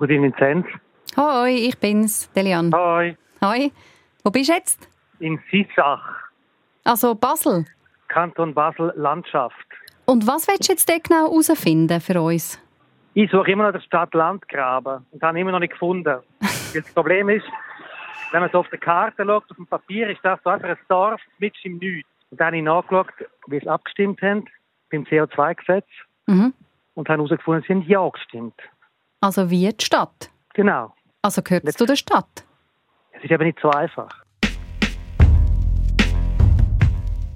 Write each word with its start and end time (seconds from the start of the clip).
Guten 0.00 0.22
Vinzenz. 0.22 0.66
Hoi, 1.16 1.50
ich 1.68 1.78
bin's, 1.78 2.30
Delian. 2.32 2.72
Hoi. 2.74 3.16
Hoi. 3.44 3.70
Wo 4.24 4.30
bist 4.30 4.48
du 4.48 4.54
jetzt? 4.54 4.88
In 5.18 5.38
Sissach, 5.50 6.02
Also 6.84 7.14
Basel. 7.14 7.66
Kanton 8.08 8.54
Basel, 8.54 8.94
Landschaft. 8.96 9.54
Und 10.06 10.26
was 10.26 10.48
willst 10.48 10.68
du 10.68 10.72
jetzt 10.72 10.88
dort 10.88 11.04
genau 11.04 11.28
herausfinden 11.30 12.00
für 12.00 12.18
uns? 12.22 12.58
Ich 13.12 13.30
suche 13.30 13.50
immer 13.50 13.64
noch 13.64 13.72
den 13.72 13.82
Stadt-Land-Graben 13.82 15.04
und 15.10 15.22
habe 15.22 15.36
ihn 15.38 15.42
immer 15.42 15.52
noch 15.52 15.58
nicht 15.58 15.74
gefunden. 15.74 16.04
Weil 16.06 16.22
das 16.82 16.94
Problem 16.94 17.28
ist, 17.28 17.44
wenn 18.32 18.40
man 18.40 18.48
so 18.50 18.60
auf 18.60 18.68
der 18.70 18.78
Karte 18.78 19.22
schaut, 19.26 19.44
auf 19.50 19.56
dem 19.56 19.66
Papier, 19.66 20.08
ist 20.08 20.20
das 20.22 20.40
so 20.42 20.48
einfach 20.48 20.70
ein 20.70 20.78
Dorf 20.88 21.20
mit 21.38 21.52
im 21.64 21.76
Nichts. 21.76 22.08
Und 22.30 22.40
dann 22.40 22.46
habe 22.46 22.56
ich 22.56 22.62
nachgeschaut, 22.62 23.08
wie 23.48 23.60
sie 23.60 23.68
abgestimmt 23.68 24.22
haben 24.22 24.46
beim 24.90 25.02
CO2-Gesetz 25.04 25.86
Mhm. 26.26 26.54
und 26.94 27.08
habe 27.10 27.18
herausgefunden, 27.22 27.62
sie 27.68 27.74
haben 27.74 27.82
Ja 27.82 28.08
gestimmt. 28.08 28.54
Also 29.22 29.50
wie 29.50 29.68
die 29.68 29.84
Stadt. 29.84 30.30
Genau. 30.54 30.94
Also 31.20 31.42
gehört 31.42 31.64
es 31.66 31.74
zu 31.74 31.84
der 31.84 31.96
Stadt. 31.96 32.44
Es 33.12 33.22
ist 33.22 33.30
eben 33.30 33.44
nicht 33.44 33.58
so 33.60 33.68
einfach. 33.70 34.08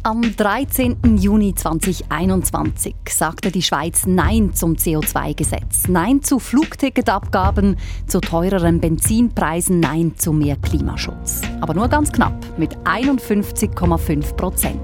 Am 0.03 0.23
13. 0.23 1.17
Juni 1.19 1.55
2021 1.55 2.95
sagte 3.09 3.51
die 3.51 3.63
Schweiz 3.63 4.07
Nein 4.07 4.53
zum 4.55 4.75
CO2-Gesetz, 4.75 5.89
Nein 5.89 6.23
zu 6.23 6.39
Flugticketabgaben, 6.39 7.77
zu 8.07 8.21
teureren 8.21 8.81
Benzinpreisen, 8.81 9.81
Nein 9.81 10.17
zu 10.17 10.33
mehr 10.33 10.57
Klimaschutz. 10.57 11.43
Aber 11.61 11.75
nur 11.75 11.89
ganz 11.89 12.13
knapp, 12.13 12.35
mit 12.59 12.77
51,5 12.79 14.37
Prozent. 14.37 14.81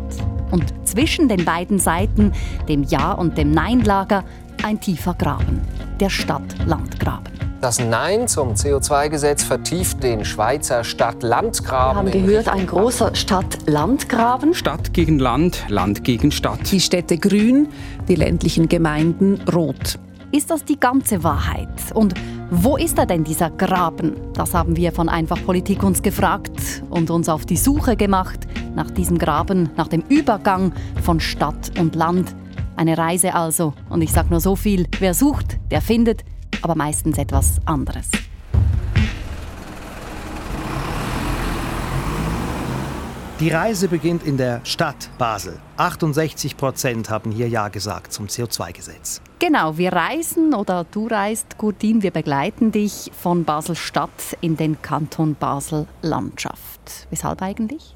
Und 0.50 0.74
zwischen 0.86 1.28
den 1.28 1.44
beiden 1.44 1.78
Seiten, 1.78 2.32
dem 2.68 2.82
Ja- 2.82 3.12
und 3.12 3.38
dem 3.38 3.52
Nein-Lager, 3.52 4.24
ein 4.62 4.80
tiefer 4.80 5.14
Graben, 5.14 5.60
der 6.00 6.10
Stadt-Land-Graben. 6.10 7.32
Das 7.60 7.78
Nein 7.78 8.26
zum 8.26 8.54
CO2-Gesetz 8.54 9.42
vertieft 9.42 10.02
den 10.02 10.24
Schweizer 10.24 10.78
Wir 10.78 10.84
Stadt-Land-Graben. 10.84 11.98
haben 11.98 12.10
gehört, 12.10 12.48
ein 12.48 12.66
großer 12.66 13.14
Stadt-Land-Graben. 13.14 14.54
Stadt 14.54 14.92
gegen 14.92 15.18
Land, 15.18 15.64
Land 15.68 16.04
gegen 16.04 16.32
Stadt. 16.32 16.70
Die 16.70 16.80
Städte 16.80 17.18
grün, 17.18 17.68
die 18.08 18.14
ländlichen 18.14 18.68
Gemeinden 18.68 19.40
rot. 19.52 19.98
Ist 20.32 20.50
das 20.50 20.64
die 20.64 20.78
ganze 20.78 21.22
Wahrheit? 21.24 21.68
Und 21.92 22.14
wo 22.50 22.76
ist 22.76 22.98
er 22.98 23.06
denn, 23.06 23.24
dieser 23.24 23.50
Graben? 23.50 24.14
Das 24.34 24.54
haben 24.54 24.76
wir 24.76 24.92
von 24.92 25.08
Einfach 25.08 25.42
Politik 25.44 25.82
uns 25.82 26.02
gefragt 26.02 26.82
und 26.88 27.10
uns 27.10 27.28
auf 27.28 27.44
die 27.46 27.56
Suche 27.56 27.96
gemacht 27.96 28.46
nach 28.74 28.90
diesem 28.90 29.18
Graben, 29.18 29.70
nach 29.76 29.88
dem 29.88 30.02
Übergang 30.08 30.72
von 31.02 31.20
Stadt 31.20 31.72
und 31.78 31.94
Land. 31.94 32.34
Eine 32.80 32.96
Reise 32.96 33.34
also. 33.34 33.74
Und 33.90 34.00
ich 34.00 34.10
sage 34.10 34.30
nur 34.30 34.40
so 34.40 34.56
viel, 34.56 34.86
wer 35.00 35.12
sucht, 35.12 35.58
der 35.70 35.82
findet, 35.82 36.24
aber 36.62 36.74
meistens 36.74 37.18
etwas 37.18 37.58
anderes. 37.66 38.08
Die 43.38 43.50
Reise 43.50 43.88
beginnt 43.88 44.22
in 44.22 44.38
der 44.38 44.62
Stadt 44.64 45.10
Basel. 45.18 45.60
68 45.76 46.56
Prozent 46.56 47.10
haben 47.10 47.32
hier 47.32 47.50
Ja 47.50 47.68
gesagt 47.68 48.14
zum 48.14 48.28
CO2-Gesetz. 48.28 49.20
Genau, 49.40 49.76
wir 49.76 49.92
reisen 49.92 50.54
oder 50.54 50.86
du 50.90 51.06
reist, 51.06 51.58
Gurdin, 51.58 52.02
wir 52.02 52.12
begleiten 52.12 52.72
dich 52.72 53.10
von 53.14 53.44
Basel-Stadt 53.44 54.38
in 54.40 54.56
den 54.56 54.80
Kanton 54.80 55.34
Basel-Landschaft. 55.34 57.08
Weshalb 57.10 57.42
eigentlich? 57.42 57.94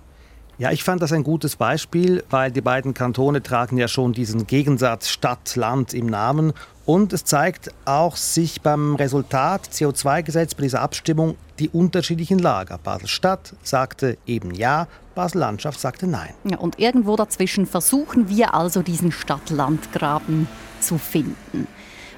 Ja, 0.57 0.71
ich 0.71 0.85
fand 0.85 1.03
das 1.03 1.13
ein 1.13 1.25
gutes 1.25 1.57
Beispiel, 1.57 2.23
weil 2.31 2.53
die 2.53 2.61
beiden 2.61 2.95
Kantone 2.95 3.43
tragen 3.43 3.77
ja 3.77 3.89
schon 3.89 4.13
diesen 4.13 4.47
Gegensatz 4.47 5.09
Stadt-Land 5.09 5.95
im 5.95 6.07
Namen. 6.07 6.53
Und 6.87 7.13
es 7.13 7.25
zeigt 7.25 7.71
auch 7.87 8.15
sich 8.15 8.61
beim 8.61 8.95
Resultat 8.95 9.69
CO2-Gesetz 9.73 10.55
bei 10.55 10.63
dieser 10.63 10.81
Abstimmung 10.81 11.37
die 11.59 11.71
unterschiedlichen 11.71 12.39
Lager. 12.39 12.79
Basel-Stadt 12.79 13.55
sagte 13.65 14.17
eben 14.27 14.55
Ja, 14.55 14.87
Basel-Landschaft 15.17 15.81
sagte 15.81 16.07
Nein. 16.07 16.35
Ja, 16.45 16.59
und 16.59 16.79
irgendwo 16.79 17.17
dazwischen 17.17 17.67
versuchen 17.67 18.29
wir 18.29 18.55
also 18.55 18.83
diesen 18.83 19.11
Stadt-Land-Graben 19.11 20.47
zu 20.79 20.99
finden. 20.99 21.67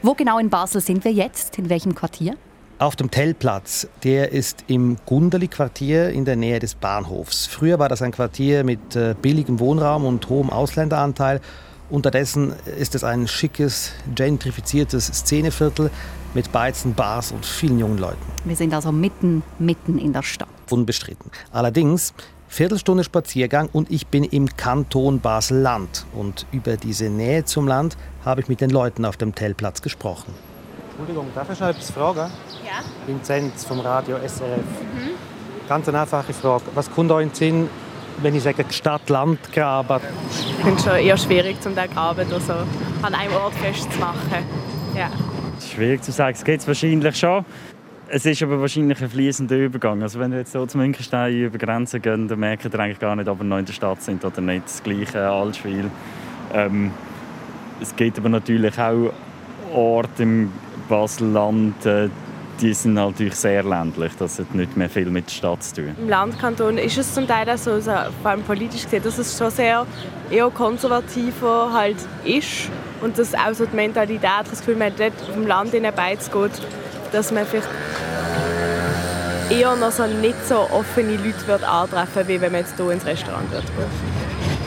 Wo 0.02 0.12
genau 0.12 0.38
in 0.38 0.50
Basel 0.50 0.82
sind 0.82 1.04
wir 1.04 1.12
jetzt? 1.12 1.56
In 1.58 1.70
welchem 1.70 1.94
Quartier? 1.94 2.36
Auf 2.78 2.94
dem 2.94 3.10
Tellplatz, 3.10 3.88
der 4.04 4.32
ist 4.32 4.64
im 4.66 4.98
Gundeli-Quartier 5.06 6.10
in 6.10 6.26
der 6.26 6.36
Nähe 6.36 6.58
des 6.58 6.74
Bahnhofs. 6.74 7.46
Früher 7.46 7.78
war 7.78 7.88
das 7.88 8.02
ein 8.02 8.12
Quartier 8.12 8.64
mit 8.64 8.94
äh, 8.94 9.14
billigem 9.22 9.60
Wohnraum 9.60 10.04
und 10.04 10.28
hohem 10.28 10.50
Ausländeranteil. 10.50 11.40
Unterdessen 11.88 12.52
ist 12.78 12.94
es 12.94 13.02
ein 13.02 13.28
schickes, 13.28 13.92
gentrifiziertes 14.14 15.06
Szeneviertel 15.06 15.90
mit 16.34 16.52
Beizen, 16.52 16.92
Bars 16.92 17.32
und 17.32 17.46
vielen 17.46 17.78
jungen 17.78 17.96
Leuten. 17.96 18.20
Wir 18.44 18.56
sind 18.56 18.74
also 18.74 18.92
mitten, 18.92 19.42
mitten 19.58 19.96
in 19.96 20.12
der 20.12 20.22
Stadt. 20.22 20.48
Unbestritten. 20.68 21.30
Allerdings, 21.52 22.12
Viertelstunde 22.46 23.04
Spaziergang 23.04 23.70
und 23.72 23.90
ich 23.90 24.08
bin 24.08 24.22
im 24.22 24.54
Kanton 24.54 25.20
Basel-Land. 25.20 26.04
Und 26.12 26.44
über 26.52 26.76
diese 26.76 27.08
Nähe 27.08 27.46
zum 27.46 27.66
Land 27.68 27.96
habe 28.22 28.42
ich 28.42 28.48
mit 28.48 28.60
den 28.60 28.68
Leuten 28.68 29.06
auf 29.06 29.16
dem 29.16 29.34
Tellplatz 29.34 29.80
gesprochen. 29.80 30.34
Entschuldigung, 30.98 31.26
darf 31.34 31.50
ich 31.50 31.60
noch 31.60 31.68
etwas 31.68 31.90
fragen? 31.90 32.30
Ja. 32.64 32.82
Vinzenz 33.06 33.66
vom 33.66 33.80
Radio 33.80 34.16
SRF. 34.16 34.64
Ganz 35.68 35.86
eine 35.90 36.00
einfache 36.00 36.32
Frage. 36.32 36.64
Was 36.74 36.90
kommt 36.90 37.10
euch 37.10 37.24
in 37.24 37.28
den 37.28 37.34
Sinn, 37.34 37.68
wenn 38.22 38.34
ich 38.34 38.42
sage 38.42 38.64
Stadt-Land-Graben? 38.66 40.00
Ich 40.30 40.64
finde 40.64 40.76
es 40.76 40.84
schon 40.84 40.96
eher 40.96 41.18
schwierig, 41.18 41.58
um 41.66 41.74
den 41.74 41.90
Graben 41.90 42.26
oder 42.26 42.40
so 42.40 42.54
an 43.02 43.14
einem 43.14 43.34
Ort 43.34 43.52
festzumachen. 43.56 44.42
Ja. 44.96 45.10
Schwierig 45.60 46.02
zu 46.02 46.12
sagen, 46.12 46.34
es 46.34 46.42
geht 46.42 46.60
es 46.60 46.66
wahrscheinlich 46.66 47.16
schon. 47.16 47.44
Es 48.08 48.24
ist 48.24 48.42
aber 48.42 48.58
wahrscheinlich 48.58 49.02
ein 49.02 49.10
fließender 49.10 49.56
Übergang. 49.56 50.00
Also 50.02 50.18
wenn 50.18 50.30
wir 50.30 50.38
jetzt 50.38 50.52
so 50.52 50.64
zum 50.64 50.80
Münchenstein 50.80 51.34
über 51.34 51.58
Grenzen 51.58 52.00
gehen, 52.00 52.26
dann 52.26 52.40
merken 52.40 52.72
wir 52.72 52.80
eigentlich 52.80 53.00
gar 53.00 53.14
nicht, 53.16 53.28
ob 53.28 53.40
wir 53.40 53.44
noch 53.44 53.58
in 53.58 53.66
der 53.66 53.74
Stadt 53.74 54.00
sind 54.00 54.24
oder 54.24 54.40
nicht. 54.40 54.64
Das 54.64 54.82
gleiche 54.82 55.28
Altschwil. 55.28 55.90
Ähm, 56.54 56.90
es 57.82 57.94
gibt 57.94 58.18
aber 58.18 58.30
natürlich 58.30 58.78
auch 58.78 59.12
Orte 59.74 60.22
im 60.22 60.52
Baselland, 60.88 61.84
äh, 61.86 62.08
die 62.60 62.72
sind 62.72 62.98
halt 62.98 63.12
natürlich 63.12 63.34
sehr 63.34 63.62
ländlich. 63.62 64.12
Das 64.18 64.38
hat 64.38 64.54
nicht 64.54 64.76
mehr 64.76 64.88
viel 64.88 65.06
mit 65.06 65.26
der 65.26 65.32
Stadt 65.32 65.62
zu 65.62 65.76
tun. 65.76 65.96
Im 65.98 66.08
Landkanton 66.08 66.78
ist 66.78 66.96
es 66.96 67.12
zum 67.12 67.26
Teil 67.26 67.48
auch 67.50 67.58
so, 67.58 67.72
also 67.72 67.90
vor 68.22 68.30
allem 68.30 68.42
politisch 68.42 68.84
gesehen, 68.84 69.02
dass 69.02 69.18
es 69.18 69.36
schon 69.36 69.50
sehr 69.50 69.86
eher 70.30 70.50
konservativer 70.50 71.70
halt 71.72 71.96
ist. 72.24 72.70
Und 73.02 73.18
dass 73.18 73.34
auch 73.34 73.52
so 73.52 73.66
die 73.66 73.76
Mentalität, 73.76 74.44
das 74.50 74.60
Gefühl, 74.60 74.76
man 74.76 74.92
hat 74.92 74.98
dort 74.98 75.12
auf 75.28 75.34
dem 75.34 75.46
Land 75.46 75.74
in 75.74 75.82
geht, 75.82 76.50
dass 77.12 77.30
man 77.30 77.44
vielleicht 77.44 77.68
eher 79.50 79.76
noch 79.76 79.92
so 79.92 80.06
nicht 80.06 80.46
so 80.48 80.56
offene 80.70 81.16
Leute 81.16 81.46
wird 81.46 81.62
antreffen 81.62 82.26
wie 82.26 82.40
wenn 82.40 82.52
man 82.52 82.62
jetzt 82.62 82.76
hier 82.76 82.90
ins 82.90 83.04
Restaurant 83.04 83.50
wird. 83.52 83.64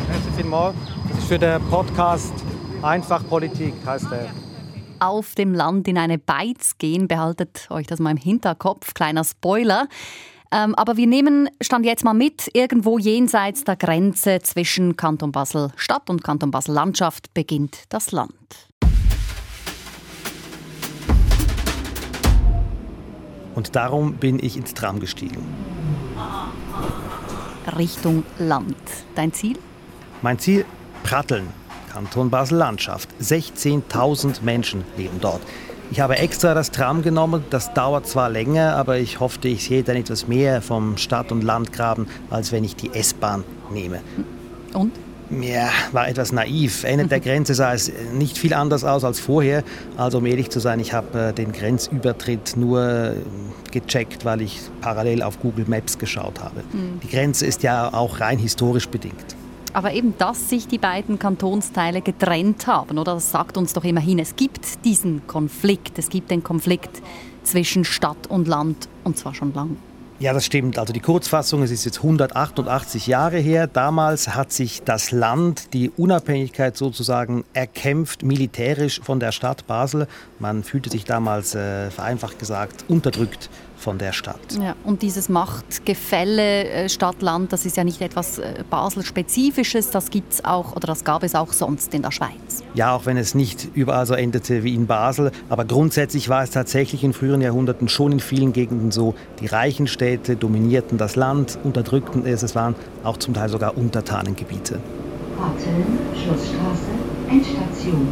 Merci 0.08 0.30
vielmals. 0.38 0.76
Das 1.10 1.18
ist 1.18 1.28
für 1.28 1.40
den 1.40 1.62
Podcast 1.70 2.34
Einfach 2.82 3.28
Politik, 3.28 3.74
heißt 3.86 4.10
der. 4.10 4.30
Auf 5.00 5.36
dem 5.36 5.54
Land 5.54 5.88
in 5.88 5.98
eine 5.98 6.18
Beiz 6.18 6.78
gehen, 6.78 7.08
behaltet 7.08 7.68
euch 7.72 7.88
das 7.88 8.00
mal 8.00 8.12
im 8.12 8.18
Hinterkopf. 8.18 8.94
Kleiner 8.94 9.24
Spoiler. 9.24 9.88
Ähm, 10.52 10.76
aber 10.76 10.98
wir 10.98 11.08
nehmen 11.08 11.50
Stand 11.62 11.86
jetzt 11.86 12.04
mal 12.04 12.14
mit, 12.14 12.50
irgendwo 12.54 12.98
jenseits 12.98 13.64
der 13.64 13.76
Grenze 13.76 14.40
zwischen 14.42 14.98
Kanton 14.98 15.32
Basel 15.32 15.72
Stadt 15.76 16.10
und 16.10 16.24
Kanton 16.24 16.52
Basel 16.52 16.74
Landschaft 16.74 17.34
beginnt 17.34 17.84
das 17.90 18.12
Land. 18.12 18.34
Und 23.56 23.76
darum 23.76 24.16
bin 24.16 24.40
ich 24.44 24.58
ins 24.58 24.74
Tram 24.74 25.00
gestiegen. 25.00 25.46
Richtung 27.78 28.24
Land. 28.38 28.76
Dein 29.16 29.32
Ziel? 29.32 29.58
Mein 30.22 30.40
Ziel? 30.40 30.66
Pratteln, 31.04 31.48
Kanton 32.00 32.30
Basel-Landschaft. 32.30 33.10
16.000 33.22 34.42
Menschen 34.42 34.86
leben 34.96 35.18
dort. 35.20 35.42
Ich 35.92 36.00
habe 36.00 36.18
extra 36.18 36.54
das 36.54 36.72
Tram 36.72 37.02
genommen. 37.02 37.44
Das 37.50 37.74
dauert 37.74 38.08
zwar 38.08 38.30
länger, 38.30 38.78
aber 38.78 39.00
ich 39.00 39.20
hoffte, 39.20 39.50
ich 39.50 39.66
sehe 39.66 39.84
dann 39.84 39.98
etwas 39.98 40.26
mehr 40.26 40.62
vom 40.62 40.96
Stadt- 40.96 41.34
und 41.34 41.44
Landgraben, 41.44 42.08
als 42.30 42.54
wenn 42.54 42.64
ich 42.64 42.78
die 42.78 42.94
S-Bahn 42.94 43.44
nehme. 43.70 44.00
Und? 44.74 44.94
Ja, 45.42 45.70
war 45.92 46.08
etwas 46.08 46.32
naiv. 46.32 46.86
Ende 46.86 47.06
der 47.08 47.20
Grenze 47.20 47.54
sah 47.54 47.74
es 47.74 47.92
nicht 48.14 48.38
viel 48.38 48.54
anders 48.54 48.86
aus 48.86 49.04
als 49.04 49.20
vorher. 49.20 49.66
Also 49.98 50.20
um 50.20 50.26
ehrlich 50.26 50.50
zu 50.52 50.62
sein, 50.62 50.80
ich 50.80 50.94
habe 50.94 51.20
äh, 51.20 51.34
den 51.34 51.52
Grenzübertritt 51.52 52.56
nur 52.56 52.82
äh, 52.82 53.14
gecheckt, 53.72 54.24
weil 54.24 54.42
ich 54.42 54.62
parallel 54.80 55.22
auf 55.22 55.42
Google 55.42 55.66
Maps 55.68 55.98
geschaut 55.98 56.40
habe. 56.40 56.62
Mhm. 56.72 57.02
Die 57.04 57.10
Grenze 57.10 57.46
ist 57.46 57.62
ja 57.62 57.94
auch 57.94 58.22
rein 58.22 58.40
historisch 58.40 58.88
bedingt. 58.88 59.36
Aber 59.74 59.94
eben, 59.94 60.18
dass 60.18 60.50
sich 60.50 60.68
die 60.68 60.78
beiden 60.78 61.20
Kantonsteile 61.20 62.02
getrennt 62.02 62.68
haben, 62.68 62.98
oder? 62.98 63.16
Das 63.16 63.32
sagt 63.32 63.58
uns 63.58 63.74
doch 63.74 63.84
immerhin, 63.84 64.20
es 64.20 64.36
gibt 64.36 64.86
diesen 64.86 65.26
Konflikt. 65.28 66.00
Es 66.00 66.10
gibt 66.10 66.32
den 66.32 66.44
Konflikt 66.44 67.02
zwischen 67.44 67.86
Stadt 67.86 68.28
und 68.28 68.48
Land, 68.48 68.90
und 69.04 69.18
zwar 69.18 69.34
schon 69.34 69.54
lang. 69.54 69.78
Ja, 70.20 70.34
das 70.34 70.46
stimmt. 70.46 70.78
Also 70.78 70.92
die 70.92 71.00
Kurzfassung, 71.00 71.64
es 71.64 71.72
ist 71.72 71.86
jetzt 71.86 72.00
188 72.00 73.08
Jahre 73.08 73.38
her. 73.38 73.68
Damals 73.68 74.36
hat 74.36 74.52
sich 74.52 74.84
das 74.84 75.12
Land 75.12 75.74
die 75.74 75.92
Unabhängigkeit 75.92 76.76
sozusagen 76.76 77.46
erkämpft, 77.54 78.22
militärisch 78.22 79.00
von 79.02 79.22
der 79.22 79.32
Stadt 79.32 79.66
Basel. 79.66 80.08
Man 80.40 80.64
fühlte 80.64 80.90
sich 80.90 81.04
damals, 81.04 81.54
äh, 81.54 81.92
vereinfacht 81.92 82.40
gesagt, 82.40 82.86
unterdrückt 82.88 83.50
von 83.76 83.98
der 83.98 84.14
Stadt. 84.14 84.40
Ja, 84.62 84.76
und 84.84 85.02
dieses 85.02 85.28
Machtgefälle 85.28 86.66
äh, 86.66 86.90
Stadt-Land, 86.90 87.52
das 87.52 87.66
ist 87.66 87.76
ja 87.76 87.84
nicht 87.84 88.02
etwas 88.02 88.40
äh, 88.40 88.64
Basel-spezifisches, 88.70 89.90
das 89.90 90.10
gibt's 90.10 90.44
auch 90.46 90.76
oder 90.76 90.88
das 90.88 91.04
gab 91.04 91.24
es 91.24 91.36
auch 91.36 91.52
sonst 91.52 91.94
in 91.94 92.02
der 92.02 92.12
Schweiz. 92.12 92.64
Ja, 92.74 92.94
auch 92.94 93.06
wenn 93.06 93.18
es 93.18 93.36
nicht 93.36 93.70
überall 93.74 94.06
so 94.06 94.14
endete 94.14 94.64
wie 94.64 94.76
in 94.76 94.88
Basel, 94.88 95.32
aber 95.50 95.66
grundsätzlich 95.66 96.30
war 96.30 96.44
es 96.44 96.52
tatsächlich 96.52 97.04
in 97.04 97.14
früheren 97.14 97.42
Jahrhunderten 97.42 97.90
schon 97.90 98.12
in 98.14 98.20
vielen 98.20 98.54
Gegenden 98.54 98.92
so. 98.92 99.16
Die 99.40 99.48
reichen 99.48 99.88
Städte 99.88 100.36
dominierten 100.38 100.98
das 100.98 101.16
Land, 101.16 101.58
unterdrückten 101.64 102.26
es, 102.26 102.44
es 102.44 102.56
waren 102.56 102.76
auch 103.04 103.18
zum 103.18 103.34
Teil 103.34 103.50
sogar 103.50 103.78
Untertanengebiete. 103.78 104.80
Warten, 105.38 106.00
Schlussstraße, 106.14 106.92
Endstation. 107.30 108.08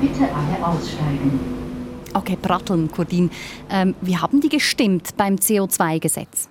Bitte 0.00 0.24
alle 0.24 0.66
aussteigen. 0.66 1.59
Okay, 2.14 2.36
Pratteln, 2.40 2.90
Kurdin. 2.90 3.30
Ähm, 3.70 3.94
wie 4.00 4.16
haben 4.16 4.40
die 4.40 4.48
gestimmt 4.48 5.16
beim 5.16 5.36
CO2-Gesetz? 5.36 6.48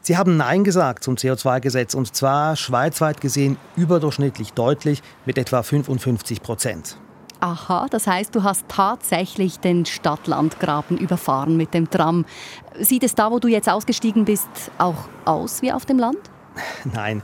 Sie 0.00 0.16
haben 0.16 0.36
Nein 0.36 0.64
gesagt 0.64 1.04
zum 1.04 1.14
CO2-Gesetz 1.14 1.94
und 1.94 2.14
zwar 2.14 2.56
schweizweit 2.56 3.20
gesehen 3.20 3.56
überdurchschnittlich 3.76 4.52
deutlich 4.52 5.00
mit 5.26 5.38
etwa 5.38 5.62
55 5.62 6.42
Prozent. 6.42 6.96
Aha, 7.38 7.86
das 7.90 8.06
heißt, 8.06 8.34
du 8.34 8.42
hast 8.42 8.64
tatsächlich 8.68 9.58
den 9.58 9.84
Stadt-Land-Graben 9.84 10.96
überfahren 10.96 11.56
mit 11.56 11.74
dem 11.74 11.90
Tram. 11.90 12.24
Sieht 12.78 13.02
es 13.02 13.14
da, 13.14 13.30
wo 13.30 13.38
du 13.38 13.48
jetzt 13.48 13.68
ausgestiegen 13.68 14.24
bist, 14.24 14.48
auch 14.78 15.08
aus 15.24 15.60
wie 15.60 15.72
auf 15.72 15.84
dem 15.84 15.98
Land? 15.98 16.18
Nein, 16.92 17.18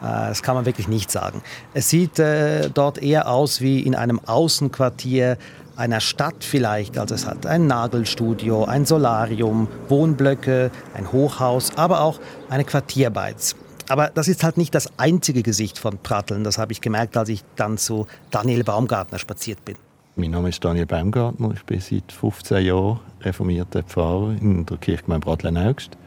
äh, 0.00 0.28
das 0.28 0.42
kann 0.42 0.54
man 0.54 0.64
wirklich 0.66 0.88
nicht 0.88 1.10
sagen. 1.10 1.42
Es 1.72 1.88
sieht 1.88 2.18
äh, 2.18 2.70
dort 2.70 2.98
eher 2.98 3.28
aus 3.28 3.60
wie 3.60 3.80
in 3.80 3.94
einem 3.94 4.20
Außenquartier 4.20 5.38
einer 5.76 6.00
Stadt 6.00 6.44
vielleicht. 6.44 6.98
Also 6.98 7.14
es 7.14 7.26
hat 7.26 7.46
ein 7.46 7.66
Nagelstudio, 7.66 8.64
ein 8.64 8.84
Solarium, 8.84 9.68
Wohnblöcke, 9.88 10.70
ein 10.94 11.10
Hochhaus, 11.12 11.76
aber 11.76 12.00
auch 12.00 12.20
eine 12.48 12.64
Quartierbeiz. 12.64 13.56
Aber 13.88 14.08
das 14.08 14.28
ist 14.28 14.42
halt 14.44 14.56
nicht 14.56 14.74
das 14.74 14.88
einzige 14.98 15.42
Gesicht 15.42 15.78
von 15.78 15.98
Pratteln. 15.98 16.42
Das 16.42 16.58
habe 16.58 16.72
ich 16.72 16.80
gemerkt, 16.80 17.16
als 17.16 17.28
ich 17.28 17.44
dann 17.56 17.76
zu 17.76 18.06
Daniel 18.30 18.64
Baumgartner 18.64 19.18
spaziert 19.18 19.64
bin. 19.64 19.76
Mein 20.16 20.30
Name 20.30 20.48
ist 20.48 20.64
Daniel 20.64 20.86
Baumgartner. 20.86 21.52
Ich 21.54 21.64
bin 21.64 21.80
seit 21.80 22.12
15 22.12 22.64
Jahren 22.64 23.00
reformierter 23.20 23.82
Pfarrer 23.82 24.36
in 24.40 24.64
der 24.64 24.76
Kirchgemeinde 24.78 25.26
Bratlen-Augst. 25.26 25.98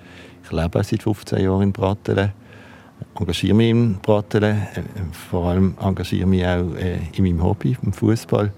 Ich 0.44 0.52
lebe 0.52 0.84
seit 0.84 1.04
15 1.04 1.44
Jahren 1.44 1.62
in 1.62 1.72
Bratlen, 1.74 2.32
engagiere 3.20 3.54
mich 3.54 3.70
in 3.70 3.98
Bratlen, 4.00 4.62
äh, 4.76 4.82
vor 5.30 5.50
allem 5.50 5.76
engagiere 5.80 6.26
mich 6.26 6.46
auch 6.46 6.74
äh, 6.76 7.00
in 7.14 7.24
meinem 7.26 7.44
Hobby, 7.44 7.78
im 7.84 7.92
Fußball. 7.92 8.52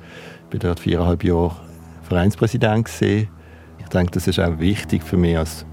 Ich 0.50 0.54
war 0.54 0.60
dort 0.60 0.80
viereinhalb 0.80 1.24
Jahre 1.24 1.56
Vereinspräsident. 2.04 2.86
Gewesen. 2.86 3.30
Ich 3.78 3.88
denke, 3.90 4.12
das 4.12 4.28
ist 4.28 4.40
auch 4.40 4.58
wichtig 4.58 5.04
für 5.04 5.16
mich 5.16 5.38
als 5.38 5.64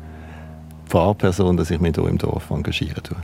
Pfarrperson, 0.86 1.56
dass 1.56 1.70
ich 1.70 1.80
mich 1.80 1.94
hier 1.94 2.06
im 2.06 2.18
Dorf 2.18 2.50
engagieren 2.50 3.02
tue. 3.02 3.16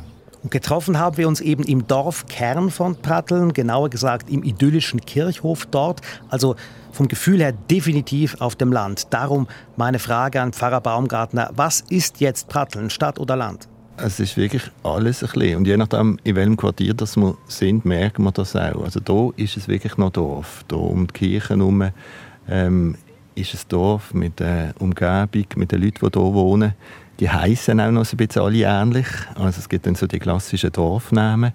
Und 0.42 0.50
getroffen 0.50 0.98
haben 0.98 1.18
wir 1.18 1.28
uns 1.28 1.40
eben 1.40 1.62
im 1.64 1.86
Dorfkern 1.86 2.70
von 2.70 2.96
Pratteln, 2.96 3.52
genauer 3.52 3.90
gesagt 3.90 4.30
im 4.30 4.42
idyllischen 4.42 5.00
Kirchhof 5.00 5.66
dort, 5.66 6.00
also 6.30 6.56
vom 6.90 7.06
Gefühl 7.06 7.40
her 7.40 7.52
definitiv 7.52 8.40
auf 8.40 8.56
dem 8.56 8.72
Land. 8.72 9.12
Darum 9.12 9.46
meine 9.76 9.98
Frage 9.98 10.40
an 10.40 10.52
Pfarrer 10.52 10.80
Baumgartner, 10.80 11.50
was 11.54 11.82
ist 11.82 12.20
jetzt 12.20 12.48
Pratteln, 12.48 12.90
Stadt 12.90 13.20
oder 13.20 13.36
Land? 13.36 13.68
Es 13.96 14.18
ist 14.18 14.36
wirklich 14.36 14.62
alles 14.82 15.22
ein 15.22 15.30
bisschen. 15.32 15.56
Und 15.58 15.66
je 15.66 15.76
nachdem, 15.76 16.18
in 16.24 16.34
welchem 16.34 16.56
Quartier 16.56 16.94
das 16.94 17.16
wir 17.16 17.36
sind, 17.46 17.84
merken 17.84 18.24
wir 18.24 18.32
das 18.32 18.56
auch. 18.56 18.84
Also 18.84 19.00
hier 19.06 19.44
ist 19.44 19.56
es 19.56 19.68
wirklich 19.68 19.96
noch 19.96 20.10
Dorf. 20.10 20.64
Hier 20.68 20.78
um 20.78 21.06
die 21.06 21.12
Kirche 21.12 21.50
herum 21.50 21.90
ähm, 22.48 22.96
ist 23.34 23.54
es 23.54 23.66
Dorf 23.66 24.14
mit 24.14 24.40
der 24.40 24.74
Umgebung, 24.78 25.46
mit 25.56 25.72
den 25.72 25.82
Leuten, 25.82 26.10
die 26.10 26.18
hier 26.18 26.34
wohnen. 26.34 26.74
Die 27.20 27.30
heißen 27.30 27.78
auch 27.80 27.90
noch 27.90 28.10
ein 28.10 28.16
bisschen 28.16 28.42
alle 28.42 28.64
ähnlich. 28.64 29.06
Also 29.34 29.60
es 29.60 29.68
gibt 29.68 29.86
dann 29.86 29.94
so 29.94 30.06
die 30.06 30.18
klassischen 30.18 30.72
Dorfnamen. 30.72 31.52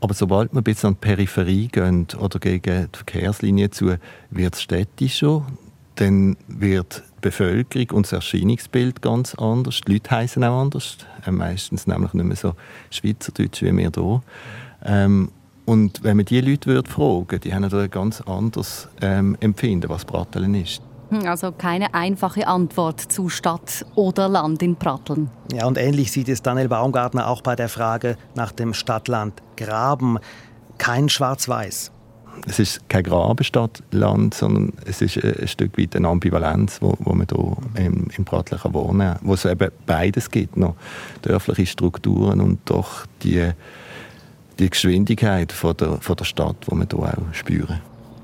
Aber 0.00 0.14
sobald 0.14 0.52
wir 0.52 0.60
ein 0.60 0.64
bisschen 0.64 0.88
an 0.88 0.94
die 0.94 1.06
Peripherie 1.06 1.68
gehen 1.68 2.06
oder 2.18 2.38
gegen 2.38 2.88
die 2.92 2.96
Verkehrslinie 2.96 3.70
zu, 3.70 3.96
wird 4.30 4.54
es 4.54 4.62
städtischer. 4.62 5.46
Dann 5.96 6.36
wird 6.46 7.02
Bevölkerung 7.24 7.96
und 7.96 8.06
das 8.06 8.12
Erscheinungsbild 8.12 9.00
ganz 9.00 9.34
anders. 9.34 9.80
Die 9.86 9.94
Leute 9.94 10.10
heißen 10.10 10.44
auch 10.44 10.60
anders. 10.60 10.98
Äh, 11.26 11.30
meistens 11.30 11.86
nämlich 11.86 12.12
nicht 12.12 12.26
mehr 12.26 12.36
so 12.36 12.52
Schweizerdeutsch 12.90 13.62
wie 13.62 13.72
wir 13.72 13.90
hier. 13.94 14.22
Ähm, 14.84 15.30
und 15.64 16.04
wenn 16.04 16.18
man 16.18 16.26
diese 16.26 16.46
Leute 16.46 16.66
würde 16.66 16.90
fragen 16.90 17.40
die 17.40 17.54
haben 17.54 17.64
ein 17.64 17.90
ganz 17.90 18.20
anderes 18.20 18.88
ähm, 19.00 19.36
Empfinden, 19.40 19.88
was 19.88 20.04
Pratteln 20.04 20.54
ist. 20.54 20.82
Also 21.24 21.52
keine 21.52 21.94
einfache 21.94 22.46
Antwort 22.46 23.00
zu 23.00 23.30
Stadt 23.30 23.86
oder 23.94 24.28
Land 24.28 24.62
in 24.62 24.76
Pratteln. 24.76 25.30
Ja, 25.52 25.66
und 25.66 25.78
ähnlich 25.78 26.12
sieht 26.12 26.28
es 26.28 26.42
Daniel 26.42 26.68
Baumgartner 26.68 27.28
auch 27.28 27.40
bei 27.40 27.56
der 27.56 27.68
Frage 27.68 28.18
nach 28.34 28.52
dem 28.52 28.74
Stadtland 28.74 29.40
Graben. 29.56 30.18
Kein 30.76 31.08
Schwarz-Weiß 31.08 31.93
es 32.46 32.58
ist 32.58 32.88
kein 32.88 33.04
Grabenstadtland, 33.04 34.34
sondern 34.34 34.72
es 34.84 35.00
ist 35.00 35.22
ein 35.22 35.48
Stück 35.48 35.78
weit 35.78 35.96
eine 35.96 36.08
Ambivalenz, 36.08 36.80
wo, 36.80 36.94
wo 36.98 37.14
man 37.14 37.26
hier 37.28 37.56
im, 37.84 38.08
im 38.16 38.24
Prattler 38.24 38.60
wohnen 38.72 39.00
kann, 39.00 39.18
wo 39.22 39.34
es 39.34 39.44
eben 39.44 39.70
beides 39.86 40.30
gibt, 40.30 40.56
noch 40.56 40.76
dörfliche 41.22 41.66
Strukturen 41.66 42.40
und 42.40 42.58
doch 42.66 43.06
die, 43.22 43.50
die 44.58 44.70
Geschwindigkeit 44.70 45.52
von 45.52 45.76
der, 45.76 45.98
von 46.00 46.16
der 46.16 46.24
Stadt, 46.24 46.56
die 46.66 46.76
wir 46.76 46.86
hier 46.90 47.18
auch 47.18 47.34
spüren. 47.34 47.80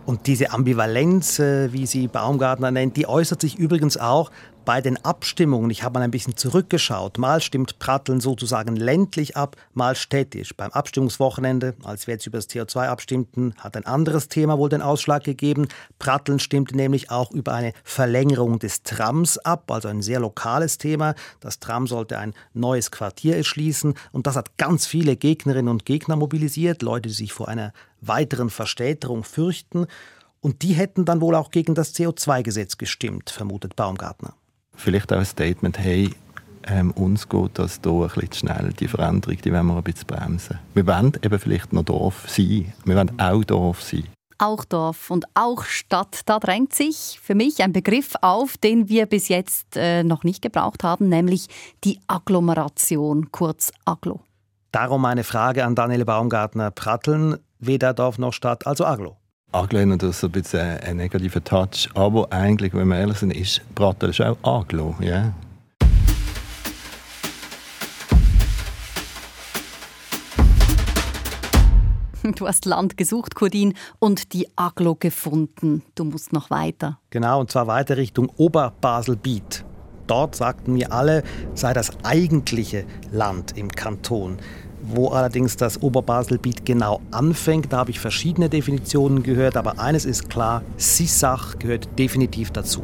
Und 0.07 0.27
diese 0.27 0.51
Ambivalenz, 0.51 1.39
äh, 1.39 1.73
wie 1.73 1.87
sie 1.87 2.09
Baumgartner 2.09 2.73
nennt, 2.73 2.97
die 2.97 3.07
äußert 3.07 3.41
sich 3.41 3.57
übrigens 3.59 3.97
auch 3.97 4.31
bei 4.65 4.81
den 4.81 5.03
Abstimmungen, 5.05 5.71
ich 5.71 5.83
habe 5.83 5.99
mal 5.99 6.05
ein 6.05 6.11
bisschen 6.11 6.37
zurückgeschaut, 6.37 7.19
mal 7.19 7.41
stimmt 7.41 7.79
Pratteln 7.79 8.21
sozusagen 8.21 8.77
ländlich 8.77 9.37
ab, 9.37 9.57
mal 9.73 9.95
städtisch. 9.97 10.55
Beim 10.57 10.71
Abstimmungswochenende, 10.71 11.75
als 11.85 12.07
wir 12.07 12.15
jetzt 12.15 12.27
über 12.27 12.39
das 12.39 12.49
CO2 12.49 12.87
abstimmten, 12.89 13.55
hat 13.59 13.77
ein 13.77 13.87
anderes 13.87 14.29
Thema 14.29 14.59
wohl 14.59 14.69
den 14.69 14.83
Ausschlag 14.83 15.25
gegeben. 15.25 15.69
Pratteln 15.99 16.39
stimmte 16.39 16.77
nämlich 16.77 17.11
auch 17.11 17.31
über 17.33 17.55
eine 17.55 17.73
Verlängerung 17.85 18.59
des 18.59 18.83
Trams 18.83 19.39
ab, 19.39 19.71
also 19.71 19.89
ein 19.89 20.03
sehr 20.03 20.21
lokales 20.21 20.79
Thema. 20.79 21.15
Das 21.41 21.61
Tram 21.61 21.87
sollte 21.87 22.19
ein 22.19 22.35
neues 22.53 22.91
Quartier 22.91 23.37
erschließen 23.37 23.95
und 24.13 24.27
das 24.27 24.37
hat 24.37 24.57
ganz 24.59 24.87
viele 24.87 25.17
Gegnerinnen 25.17 25.69
und 25.71 25.85
Gegner 25.85 26.17
mobilisiert, 26.17 26.83
Leute, 26.83 27.09
die 27.09 27.15
sich 27.15 27.33
vor 27.33 27.49
einer 27.49 27.73
weiteren 28.01 28.51
Verstädterung 28.51 29.25
fürchten. 29.25 29.87
Und 30.43 30.63
die 30.63 30.73
hätten 30.73 31.05
dann 31.05 31.21
wohl 31.21 31.35
auch 31.35 31.51
gegen 31.51 31.75
das 31.75 31.95
CO2-Gesetz 31.95 32.79
gestimmt, 32.79 33.29
vermutet 33.29 33.77
Baumgartner 33.77 34.35
vielleicht 34.81 35.13
auch 35.13 35.19
ein 35.19 35.25
Statement, 35.25 35.79
hey, 35.79 36.11
ähm, 36.65 36.91
uns 36.93 37.29
geht 37.29 37.59
das 37.59 37.81
hier 37.83 37.93
ein 37.93 38.09
bisschen 38.09 38.31
zu 38.31 38.39
schnell, 38.39 38.73
die 38.79 38.89
Veränderung, 38.89 39.37
die 39.43 39.53
wollen 39.53 39.67
wir 39.67 39.77
ein 39.77 39.83
bisschen 39.83 40.07
bremsen. 40.07 40.59
Wir 40.75 40.87
wollen 40.87 41.13
eben 41.23 41.39
vielleicht 41.39 41.73
noch 41.73 41.85
Dorf 41.85 42.29
sein. 42.29 42.73
Wir 42.85 42.97
wollen 42.97 43.19
auch 43.21 43.45
Dorf 43.45 43.83
sein. 43.83 44.05
Auch 44.39 44.65
Dorf 44.65 45.11
und 45.11 45.27
auch 45.35 45.65
Stadt, 45.65 46.21
da 46.25 46.39
drängt 46.39 46.73
sich 46.73 47.21
für 47.23 47.35
mich 47.35 47.63
ein 47.63 47.73
Begriff 47.73 48.15
auf, 48.23 48.57
den 48.57 48.89
wir 48.89 49.05
bis 49.05 49.29
jetzt 49.29 49.77
äh, 49.77 50.03
noch 50.03 50.25
nicht 50.25 50.41
gebraucht 50.41 50.83
haben, 50.83 51.09
nämlich 51.11 51.49
die 51.85 52.01
Agglomeration, 52.07 53.31
kurz 53.33 53.71
Aglo. 53.85 54.21
Darum 54.73 55.03
meine 55.03 55.25
Frage 55.25 55.65
an 55.67 55.75
Daniel 55.75 56.05
Baumgartner. 56.05 56.71
Pratteln, 56.71 57.37
weder 57.59 57.93
Dorf 57.93 58.19
noch 58.19 58.33
Stadt, 58.33 58.67
also 58.67 58.87
Aglo. 58.87 59.20
Aglo 59.53 59.81
hat 59.81 60.15
so 60.15 60.29
ein 60.29 60.31
bisschen 60.31 60.61
einen 60.61 60.99
negativen 60.99 61.43
Touch, 61.43 61.89
aber 61.95 62.33
eigentlich, 62.33 62.73
wenn 62.73 62.87
wir 62.87 62.99
ehrlich 62.99 63.19
sind, 63.19 63.33
ist 63.33 63.61
Bratel 63.75 64.13
auch 64.23 64.61
Aglo. 64.61 64.95
Yeah. 65.01 65.35
Du 72.37 72.47
hast 72.47 72.65
Land 72.65 72.97
gesucht, 72.97 73.35
Kurdin, 73.35 73.75
und 73.99 74.35
die 74.35 74.47
Aglo 74.55 74.95
gefunden. 74.95 75.83
Du 75.97 76.05
musst 76.05 76.33
noch 76.33 76.51
weiter. 76.51 77.01
Genau, 77.11 77.41
und 77.41 77.51
zwar 77.51 77.67
weiter 77.67 77.97
Richtung 77.97 78.31
Oberbasel-Biet. 78.37 79.65
Dort 80.07 80.37
sagten 80.37 80.75
mir 80.75 80.93
alle, 80.93 81.25
sei 81.55 81.73
das 81.73 81.91
eigentliche 82.05 82.85
Land 83.11 83.57
im 83.57 83.69
Kanton. 83.69 84.39
Wo 84.93 85.09
allerdings 85.09 85.57
das 85.57 85.81
Oberbaselbiet 85.83 86.67
genau 86.67 87.01
anfängt, 87.11 87.73
da 87.73 87.79
habe 87.79 87.91
ich 87.91 88.01
verschiedene 88.01 88.49
Definitionen 88.49 89.23
gehört, 89.23 89.57
aber 89.57 89.79
eines 89.79 90.05
ist 90.05 90.29
klar, 90.29 90.63
Sissach 90.77 91.59
gehört 91.59 91.89
definitiv 91.99 92.51
dazu. 92.51 92.83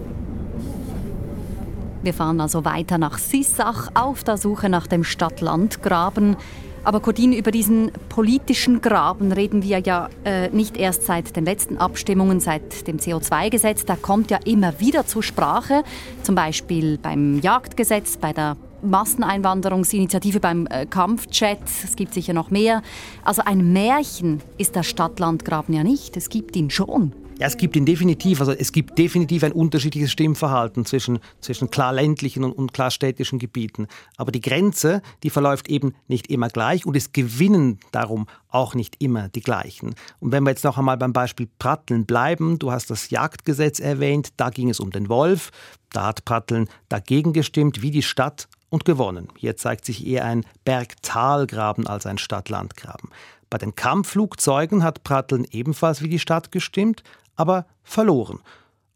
Wir 2.02 2.14
fahren 2.14 2.40
also 2.40 2.64
weiter 2.64 2.98
nach 2.98 3.18
Sissach 3.18 3.90
auf 3.94 4.22
der 4.22 4.36
Suche 4.36 4.68
nach 4.68 4.86
dem 4.86 5.02
Stadt-Land-Graben. 5.02 6.36
Aber 6.84 7.00
Cordin, 7.00 7.32
über 7.32 7.50
diesen 7.50 7.90
politischen 8.08 8.80
Graben 8.80 9.32
reden 9.32 9.64
wir 9.64 9.80
ja 9.80 10.08
äh, 10.24 10.48
nicht 10.50 10.76
erst 10.76 11.02
seit 11.02 11.34
den 11.34 11.44
letzten 11.44 11.78
Abstimmungen, 11.78 12.38
seit 12.38 12.86
dem 12.86 12.98
CO2-Gesetz. 12.98 13.86
Da 13.86 13.96
kommt 13.96 14.30
ja 14.30 14.38
immer 14.44 14.78
wieder 14.78 15.04
zur 15.04 15.24
Sprache, 15.24 15.82
zum 16.22 16.36
Beispiel 16.36 16.96
beim 16.96 17.40
Jagdgesetz, 17.40 18.18
bei 18.18 18.32
der 18.32 18.56
Masseneinwanderungsinitiative 18.86 20.40
beim 20.40 20.66
äh, 20.66 20.86
Kampfchat. 20.86 21.60
Es 21.84 21.96
gibt 21.96 22.14
sicher 22.14 22.32
noch 22.32 22.50
mehr. 22.50 22.82
Also 23.24 23.42
ein 23.44 23.72
Märchen 23.72 24.40
ist 24.58 24.74
der 24.76 24.82
Stadtlandgraben 24.82 25.74
ja 25.74 25.84
nicht. 25.84 26.16
Es 26.16 26.28
gibt 26.28 26.56
ihn 26.56 26.70
schon. 26.70 27.12
Ja, 27.38 27.46
es 27.46 27.58
gibt 27.58 27.76
ihn 27.76 27.84
definitiv. 27.84 28.40
Also 28.40 28.52
es 28.52 28.72
gibt 28.72 28.96
definitiv 28.98 29.44
ein 29.44 29.52
unterschiedliches 29.52 30.10
Stimmverhalten 30.10 30.86
zwischen, 30.86 31.18
zwischen 31.40 31.70
klar 31.70 31.92
ländlichen 31.92 32.44
und, 32.44 32.52
und 32.52 32.72
klar 32.72 32.90
städtischen 32.90 33.38
Gebieten. 33.38 33.88
Aber 34.16 34.32
die 34.32 34.40
Grenze, 34.40 35.02
die 35.22 35.28
verläuft 35.28 35.68
eben 35.68 35.94
nicht 36.08 36.28
immer 36.28 36.48
gleich 36.48 36.86
und 36.86 36.96
es 36.96 37.12
gewinnen 37.12 37.78
darum 37.92 38.26
auch 38.48 38.74
nicht 38.74 39.02
immer 39.02 39.28
die 39.28 39.42
gleichen. 39.42 39.94
Und 40.18 40.32
wenn 40.32 40.44
wir 40.44 40.50
jetzt 40.50 40.64
noch 40.64 40.78
einmal 40.78 40.96
beim 40.96 41.12
Beispiel 41.12 41.46
Pratteln 41.58 42.06
bleiben, 42.06 42.58
du 42.58 42.72
hast 42.72 42.88
das 42.88 43.10
Jagdgesetz 43.10 43.80
erwähnt, 43.80 44.30
da 44.38 44.48
ging 44.48 44.70
es 44.70 44.80
um 44.80 44.90
den 44.90 45.10
Wolf. 45.10 45.50
Da 45.92 46.06
hat 46.06 46.24
Pratteln 46.24 46.68
dagegen 46.88 47.34
gestimmt, 47.34 47.82
wie 47.82 47.90
die 47.90 48.02
Stadt 48.02 48.48
und 48.68 48.84
gewonnen. 48.84 49.28
Hier 49.36 49.56
zeigt 49.56 49.84
sich 49.84 50.06
eher 50.06 50.24
ein 50.24 50.44
Berg-Tal-Graben 50.64 51.86
als 51.86 52.06
ein 52.06 52.18
Stadt-Land-Graben. 52.18 53.10
Bei 53.48 53.58
den 53.58 53.74
Kampfflugzeugen 53.74 54.82
hat 54.82 55.04
Pratteln 55.04 55.46
ebenfalls 55.50 56.02
wie 56.02 56.08
die 56.08 56.18
Stadt 56.18 56.50
gestimmt, 56.50 57.02
aber 57.36 57.66
verloren. 57.84 58.40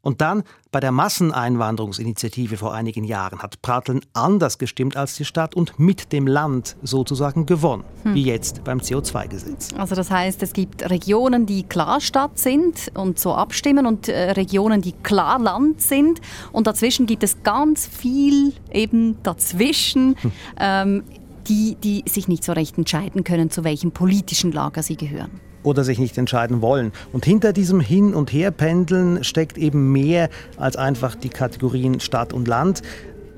Und 0.03 0.21
dann 0.21 0.45
bei 0.71 0.81
der 0.81 0.93
Masseneinwanderungsinitiative 0.93 2.57
vor 2.57 2.73
einigen 2.73 3.05
Jahren 3.05 3.41
hat 3.41 3.61
Pratteln 3.61 4.01
anders 4.13 4.59
gestimmt 4.59 4.97
als 4.97 5.17
die 5.17 5.25
Stadt 5.25 5.55
und 5.55 5.79
mit 5.79 6.13
dem 6.13 6.27
Land 6.27 6.77
sozusagen 6.83 7.45
gewonnen, 7.45 7.85
hm. 8.05 8.15
wie 8.15 8.25
jetzt 8.25 8.65
beim 8.65 8.79
CO2-Gesetz. 8.79 9.75
Also 9.77 9.95
das 9.95 10.11
heißt, 10.11 10.43
es 10.43 10.53
gibt 10.53 10.89
Regionen, 10.89 11.45
die 11.45 11.65
klar 11.65 12.01
Stadt 12.01 12.39
sind 12.39 12.91
und 12.95 13.19
so 13.19 13.35
abstimmen 13.35 13.87
und 13.87 14.09
äh, 14.09 14.31
Regionen, 14.33 14.81
die 14.81 14.93
klar 14.93 15.39
Land 15.39 15.83
sind 15.83 16.21
und 16.53 16.67
dazwischen 16.67 17.07
gibt 17.07 17.23
es 17.23 17.43
ganz 17.43 17.87
viel 17.87 18.55
eben 18.73 19.23
dazwischen. 19.23 20.17
Hm. 20.21 20.33
Ähm, 20.59 21.03
die, 21.49 21.75
die 21.83 22.05
sich 22.07 22.29
nicht 22.29 22.45
so 22.45 22.53
recht 22.53 22.79
entscheiden 22.79 23.25
können, 23.25 23.51
zu 23.51 23.65
welchem 23.65 23.91
politischen 23.91 24.53
Lager 24.53 24.83
sie 24.83 24.97
gehören 24.97 25.41
oder 25.63 25.85
sich 25.85 25.99
nicht 25.99 26.17
entscheiden 26.19 26.63
wollen. 26.63 26.93
Und 27.13 27.25
hinter 27.25 27.53
diesem 27.53 27.81
Hin- 27.81 28.15
und 28.15 28.33
Herpendeln 28.33 29.25
steckt 29.25 29.59
eben 29.59 29.93
mehr 29.93 30.31
als 30.57 30.77
einfach 30.77 31.15
die 31.15 31.29
Kategorien 31.29 32.01
Stadt 32.01 32.33
und 32.33 32.49
Land. 32.49 32.83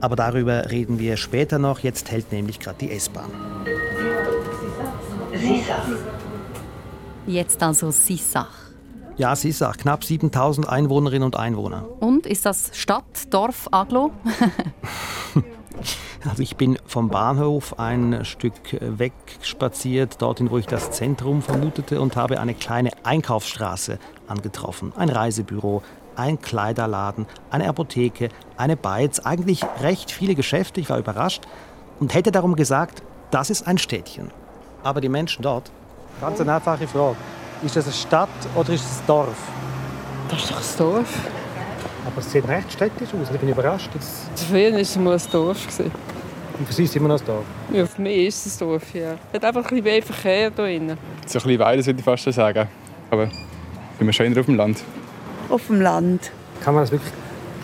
Aber 0.01 0.17
darüber 0.17 0.71
reden 0.71 0.99
wir 0.99 1.17
später 1.17 1.59
noch. 1.59 1.81
Jetzt 1.81 2.11
hält 2.11 2.33
nämlich 2.33 2.59
gerade 2.59 2.79
die 2.81 2.91
S-Bahn. 2.91 3.31
Sissach. 5.33 5.87
Jetzt 7.27 7.63
also 7.63 7.91
Sissach. 7.91 8.63
Ja, 9.17 9.37
Sissach. 9.37 9.77
Knapp 9.77 10.05
7000 10.05 10.69
Einwohnerinnen 10.69 11.25
und 11.25 11.37
Einwohner. 11.37 11.87
Und 12.01 12.27
ist 12.27 12.47
das 12.47 12.71
Stadt, 12.73 13.05
Dorf, 13.31 13.69
Aglo? 13.71 14.11
Also 16.29 16.43
ich 16.43 16.57
bin 16.57 16.79
vom 16.87 17.09
Bahnhof 17.09 17.79
ein 17.79 18.25
Stück 18.25 18.55
weg 18.81 19.13
spaziert, 19.43 20.23
dorthin, 20.23 20.51
wo 20.51 20.59
ich 20.59 20.67
das 20.67 20.91
Zentrum 20.91 21.43
vermutete, 21.43 22.01
und 22.01 22.17
habe 22.17 22.41
eine 22.41 22.55
kleine 22.55 22.91
Einkaufsstraße 23.03 23.99
angetroffen. 24.29 24.93
Ein 24.97 25.09
Reisebüro, 25.09 25.83
ein 26.17 26.41
Kleiderladen, 26.41 27.27
eine 27.51 27.69
Apotheke, 27.69 28.29
eine 28.57 28.77
Beiz, 28.77 29.21
eigentlich 29.21 29.65
recht 29.81 30.11
viele 30.11 30.35
Geschäfte. 30.35 30.81
Ich 30.81 30.91
war 30.91 30.99
überrascht 30.99 31.43
und 32.01 32.15
hätte 32.15 32.33
darum 32.33 32.57
gesagt, 32.57 33.03
das 33.31 33.51
ist 33.51 33.67
ein 33.67 33.79
Städtchen. 33.79 34.31
Aber 34.83 35.01
die 35.01 35.09
Menschen 35.09 35.43
dort. 35.43 35.71
Ganz 36.21 36.41
eine 36.41 36.55
einfache 36.55 36.87
Frage. 36.87 37.17
Ist 37.63 37.77
das 37.77 37.85
eine 37.85 37.95
Stadt 37.95 38.29
oder 38.55 38.73
ist 38.73 38.85
es 38.85 39.01
ein 39.01 39.07
Dorf? 39.07 39.37
Das 40.29 40.43
ist 40.43 40.51
doch 40.51 40.91
ein 40.91 40.95
Dorf. 40.95 41.42
Aber 42.13 42.21
es 42.21 42.31
sieht 42.31 42.47
recht 42.47 42.73
städtisch 42.73 43.09
aus. 43.15 43.29
Ich 43.33 43.41
bin 43.41 43.49
überrascht. 43.49 43.91
Jetzt... 43.95 44.45
Früher 44.49 44.73
war 44.73 44.79
es 44.79 44.97
mal 44.97 45.15
ein 45.15 45.23
Dorf. 45.31 45.67
Und 46.59 46.67
für 46.67 46.73
Sie 46.73 46.85
ist 46.85 46.91
es 46.91 46.97
immer 46.97 47.09
noch 47.09 47.21
ein 47.21 47.27
Dorf? 47.27 47.45
Ja, 47.73 47.87
für 47.87 48.03
mich 48.03 48.27
ist 48.27 48.47
es 48.47 48.61
ein 48.61 48.69
Dorf, 48.69 48.95
ja. 48.95 49.15
Es 49.31 49.37
hat 49.37 49.45
einfach 49.45 49.63
ein 49.63 49.69
bisschen 49.69 49.85
mehr 49.85 50.03
Verkehr 50.03 50.39
hier 50.39 50.51
drin. 50.51 50.89
So 50.89 51.39
ein 51.39 51.43
bisschen 51.43 51.59
beides, 51.59 51.87
würde 51.87 51.99
ich 51.99 52.05
fast 52.05 52.31
sagen. 52.33 52.69
Aber 53.11 53.25
ich 53.25 53.99
bin 53.99 54.07
wir 54.07 54.13
schöner 54.13 54.39
auf 54.39 54.47
dem 54.47 54.57
Land. 54.57 54.83
Auf 55.49 55.67
dem 55.67 55.81
Land. 55.81 56.31
Kann 56.63 56.75
man 56.75 56.83
das 56.83 56.93
wirklich 56.93 57.13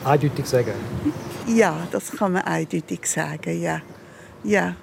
eindeutig 0.04 0.46
sagen? 0.46 0.72
Ja, 1.46 1.76
das 1.90 2.10
kann 2.12 2.32
man 2.32 2.42
eindeutig 2.42 3.06
sagen, 3.06 3.60
ja. 3.60 3.80
Ja. 4.44 4.74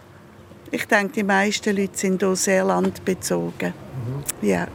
Ich 0.71 0.85
denke, 0.87 1.13
die 1.13 1.23
meisten 1.23 1.75
Leute 1.75 1.97
sind 1.97 2.21
hier 2.21 2.35
sehr 2.35 2.63
landbezogen. 2.63 3.73
Mhm. 3.73 4.47
Ja. 4.47 4.67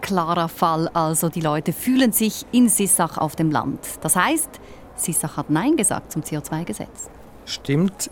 Klarer 0.00 0.48
Fall 0.48 0.88
also, 0.88 1.28
die 1.28 1.40
Leute 1.40 1.72
fühlen 1.72 2.12
sich 2.12 2.46
in 2.52 2.68
Sissach 2.68 3.18
auf 3.18 3.36
dem 3.36 3.50
Land. 3.50 3.80
Das 4.00 4.16
heißt, 4.16 4.48
Sissach 4.96 5.36
hat 5.36 5.50
Nein 5.50 5.76
gesagt 5.76 6.12
zum 6.12 6.22
CO2-Gesetz. 6.22 7.10
Stimmt 7.44 8.10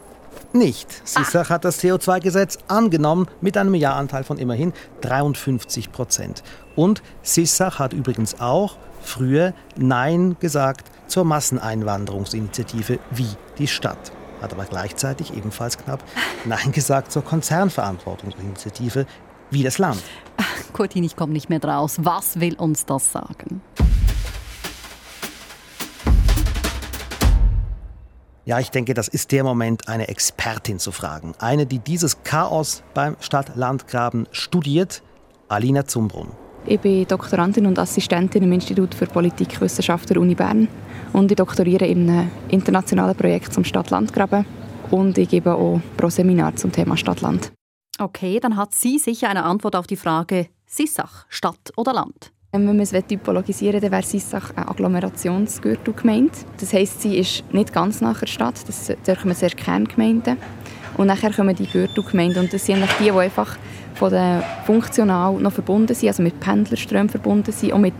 nicht. 0.52 1.06
Sissach 1.06 1.50
hat 1.50 1.64
das 1.64 1.82
CO2-Gesetz 1.82 2.58
angenommen 2.68 3.26
mit 3.40 3.56
einem 3.56 3.74
Ja-Anteil 3.74 4.24
von 4.24 4.38
immerhin 4.38 4.72
53 5.02 5.92
Prozent. 5.92 6.42
Und 6.74 7.02
Sissach 7.22 7.78
hat 7.78 7.92
übrigens 7.92 8.40
auch 8.40 8.76
früher 9.02 9.54
Nein 9.76 10.36
gesagt 10.40 10.90
zur 11.06 11.24
Masseneinwanderungsinitiative 11.24 12.98
wie 13.10 13.28
die 13.58 13.68
Stadt. 13.68 14.12
Hat 14.42 14.52
aber 14.52 14.64
gleichzeitig 14.64 15.34
ebenfalls 15.36 15.78
knapp 15.78 16.02
Nein 16.44 16.72
gesagt 16.72 17.12
zur 17.12 17.24
Konzernverantwortungsinitiative 17.24 19.06
wie 19.50 19.62
das 19.62 19.78
Land. 19.78 20.02
Kurtin, 20.72 21.04
ich 21.04 21.16
komme 21.16 21.32
nicht 21.32 21.48
mehr 21.48 21.60
draus. 21.60 21.96
Was 22.02 22.40
will 22.40 22.54
uns 22.54 22.84
das 22.84 23.12
sagen? 23.12 23.62
Ja, 28.44 28.60
ich 28.60 28.70
denke, 28.70 28.94
das 28.94 29.08
ist 29.08 29.32
der 29.32 29.42
Moment, 29.42 29.88
eine 29.88 30.06
Expertin 30.06 30.78
zu 30.78 30.92
fragen. 30.92 31.34
Eine, 31.40 31.66
die 31.66 31.80
dieses 31.80 32.22
Chaos 32.22 32.84
beim 32.94 33.16
Stadt-Land-Graben 33.18 34.28
studiert, 34.30 35.02
Alina 35.48 35.84
Zumbrunn. 35.84 36.28
Ich 36.64 36.78
bin 36.78 37.06
Doktorandin 37.08 37.66
und 37.66 37.78
Assistentin 37.78 38.44
im 38.44 38.52
Institut 38.52 38.94
für 38.94 39.06
Politikwissenschaft 39.06 40.10
der 40.10 40.18
Uni 40.20 40.36
Bern 40.36 40.68
und 41.12 41.30
ich 41.30 41.36
doktoriere 41.36 41.86
in 41.86 42.08
einem 42.08 42.30
internationalen 42.48 43.16
Projekt 43.16 43.52
zum 43.52 43.64
Stadt-Land-Graben 43.64 44.46
und 44.92 45.18
ich 45.18 45.28
gebe 45.28 45.52
auch 45.54 45.80
pro 45.96 46.08
Seminar 46.08 46.54
zum 46.54 46.70
Thema 46.70 46.96
Stadt-Land. 46.96 47.55
Okay, 47.98 48.40
dann 48.40 48.56
hat 48.56 48.74
sie 48.74 48.98
sicher 48.98 49.30
eine 49.30 49.44
Antwort 49.44 49.74
auf 49.74 49.86
die 49.86 49.96
Frage 49.96 50.48
Sissach, 50.66 51.24
Stadt 51.30 51.72
oder 51.76 51.94
Land? 51.94 52.30
Wenn 52.52 52.66
man 52.66 52.78
es 52.80 52.90
typologisieren 52.90 53.80
will, 53.80 53.90
wäre 53.90 54.02
Sissach 54.02 54.50
eine 54.54 54.68
Agglomerationsgürtel 54.68 55.94
gemeint. 55.94 56.32
Das 56.60 56.74
heisst, 56.74 57.00
sie 57.00 57.16
ist 57.16 57.42
nicht 57.52 57.72
ganz 57.72 58.02
nach 58.02 58.20
der 58.20 58.26
Stadt, 58.26 58.68
das 58.68 58.92
dürfen 59.06 59.32
sehr 59.32 59.50
Kerngemeinden. 59.50 60.36
Und 60.98 61.06
nachher 61.06 61.32
kommen 61.32 61.54
die 61.56 61.66
Gürtelgemeinden 61.66 62.44
und 62.44 62.52
das 62.52 62.66
sind 62.66 62.86
die, 63.00 63.04
die 63.04 63.10
einfach 63.10 63.56
von 63.94 64.10
der 64.10 64.42
funktional 64.66 65.34
noch 65.34 65.52
verbunden 65.52 65.94
sind, 65.94 66.08
also 66.08 66.22
mit 66.22 66.38
Pendlerströmen 66.38 67.08
verbunden 67.08 67.52
sind, 67.52 67.72
auch 67.72 67.78
mit 67.78 67.94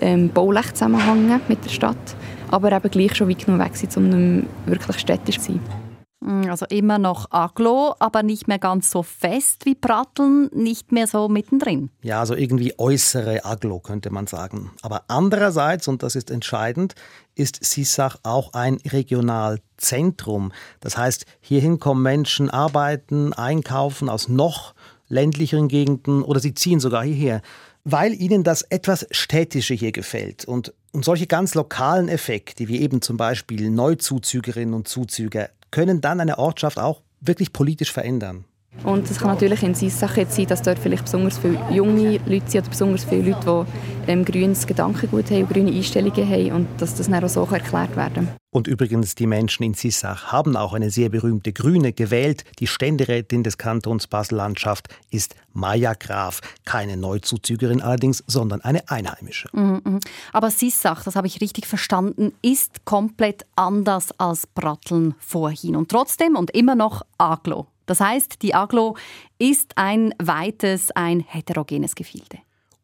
ähm, 0.00 0.30
baulich 0.30 0.72
zusammenhängen 0.74 1.40
mit 1.48 1.64
der 1.64 1.70
Stadt, 1.70 2.16
aber 2.50 2.70
eben 2.70 2.90
gleich 2.90 3.16
schon 3.16 3.28
weit 3.28 3.44
genug 3.44 3.60
weg 3.60 3.76
sind, 3.76 3.96
um 3.96 4.46
wirklich 4.66 4.98
städtisch 4.98 5.38
zu 5.38 5.52
sein. 5.52 5.89
Mm, 6.20 6.50
also 6.50 6.66
immer 6.66 6.98
noch 6.98 7.30
Aglo, 7.30 7.94
aber 7.98 8.22
nicht 8.22 8.46
mehr 8.46 8.58
ganz 8.58 8.90
so 8.90 9.02
fest 9.02 9.64
wie 9.64 9.74
Pratteln, 9.74 10.50
nicht 10.52 10.92
mehr 10.92 11.06
so 11.06 11.28
mittendrin. 11.28 11.90
Ja, 12.02 12.20
also 12.20 12.34
irgendwie 12.34 12.74
äußere 12.78 13.44
Aglo 13.44 13.80
könnte 13.80 14.10
man 14.10 14.26
sagen. 14.26 14.70
Aber 14.82 15.04
andererseits, 15.08 15.88
und 15.88 16.02
das 16.02 16.16
ist 16.16 16.30
entscheidend, 16.30 16.94
ist 17.34 17.64
Sissach 17.64 18.18
auch 18.22 18.52
ein 18.52 18.76
Regionalzentrum. 18.86 20.52
Das 20.80 20.98
heißt, 20.98 21.24
hierhin 21.40 21.80
kommen 21.80 22.02
Menschen 22.02 22.50
arbeiten, 22.50 23.32
einkaufen 23.32 24.10
aus 24.10 24.28
noch 24.28 24.74
ländlicheren 25.08 25.68
Gegenden 25.68 26.22
oder 26.22 26.38
sie 26.40 26.54
ziehen 26.54 26.80
sogar 26.80 27.02
hierher, 27.02 27.40
weil 27.84 28.12
ihnen 28.12 28.44
das 28.44 28.62
etwas 28.62 29.06
Städtische 29.10 29.72
hier 29.72 29.92
gefällt. 29.92 30.44
Und, 30.44 30.74
und 30.92 31.04
solche 31.04 31.26
ganz 31.26 31.54
lokalen 31.54 32.08
Effekte, 32.08 32.68
wie 32.68 32.80
eben 32.80 33.00
zum 33.00 33.16
Beispiel 33.16 33.70
Neuzuzügerinnen 33.70 34.74
und 34.74 34.86
Zuzüger, 34.86 35.48
können 35.70 36.00
dann 36.00 36.20
eine 36.20 36.38
Ortschaft 36.38 36.78
auch 36.78 37.02
wirklich 37.20 37.52
politisch 37.52 37.92
verändern. 37.92 38.44
Und 38.84 39.10
es 39.10 39.18
kann 39.18 39.30
natürlich 39.30 39.62
in 39.62 39.74
Sissach 39.74 40.16
jetzt 40.16 40.36
sein, 40.36 40.46
dass 40.46 40.62
dort 40.62 40.78
vielleicht 40.78 41.04
besonders 41.04 41.38
viele 41.38 41.58
junge 41.70 42.18
Leute 42.26 42.50
sind 42.50 42.62
oder 42.62 42.70
besonders 42.70 43.04
viele 43.04 43.30
Leute, 43.30 43.66
die 44.06 44.10
ähm, 44.10 44.24
grünes 44.24 44.66
Gedankengut 44.66 45.30
haben 45.30 45.42
und 45.42 45.50
grüne 45.50 45.72
Einstellungen 45.72 46.28
haben 46.28 46.52
und 46.52 46.68
dass 46.78 46.94
das 46.94 47.08
dann 47.08 47.24
auch 47.24 47.28
so 47.28 47.46
erklärt 47.50 47.96
werden 47.96 48.28
Und 48.52 48.66
übrigens, 48.66 49.14
die 49.14 49.28
Menschen 49.28 49.62
in 49.62 49.74
Sissach 49.74 50.32
haben 50.32 50.56
auch 50.56 50.72
eine 50.72 50.90
sehr 50.90 51.08
berühmte 51.08 51.52
Grüne 51.52 51.92
gewählt. 51.92 52.44
Die 52.58 52.66
Ständerätin 52.66 53.44
des 53.44 53.58
Kantons 53.58 54.08
Basel-Landschaft 54.08 54.88
ist 55.10 55.36
Maja 55.52 55.94
Graf. 55.94 56.40
Keine 56.64 56.96
Neuzuzügerin 56.96 57.80
allerdings, 57.80 58.24
sondern 58.26 58.60
eine 58.62 58.88
Einheimische. 58.90 59.48
Mhm, 59.52 59.82
mhm. 59.84 60.00
Aber 60.32 60.50
Sissach, 60.50 61.04
das 61.04 61.14
habe 61.14 61.28
ich 61.28 61.40
richtig 61.40 61.68
verstanden, 61.68 62.32
ist 62.42 62.84
komplett 62.84 63.46
anders 63.54 64.08
als 64.18 64.48
Bratteln 64.48 65.14
vorhin. 65.20 65.76
Und 65.76 65.88
trotzdem 65.88 66.34
und 66.34 66.50
immer 66.50 66.74
noch 66.74 67.02
Aglo. 67.18 67.68
Das 67.86 68.00
heißt, 68.00 68.42
die 68.42 68.54
Aglo 68.54 68.96
ist 69.38 69.76
ein 69.76 70.12
weites, 70.18 70.90
ein 70.90 71.20
heterogenes 71.20 71.94
Gefilde. 71.94 72.38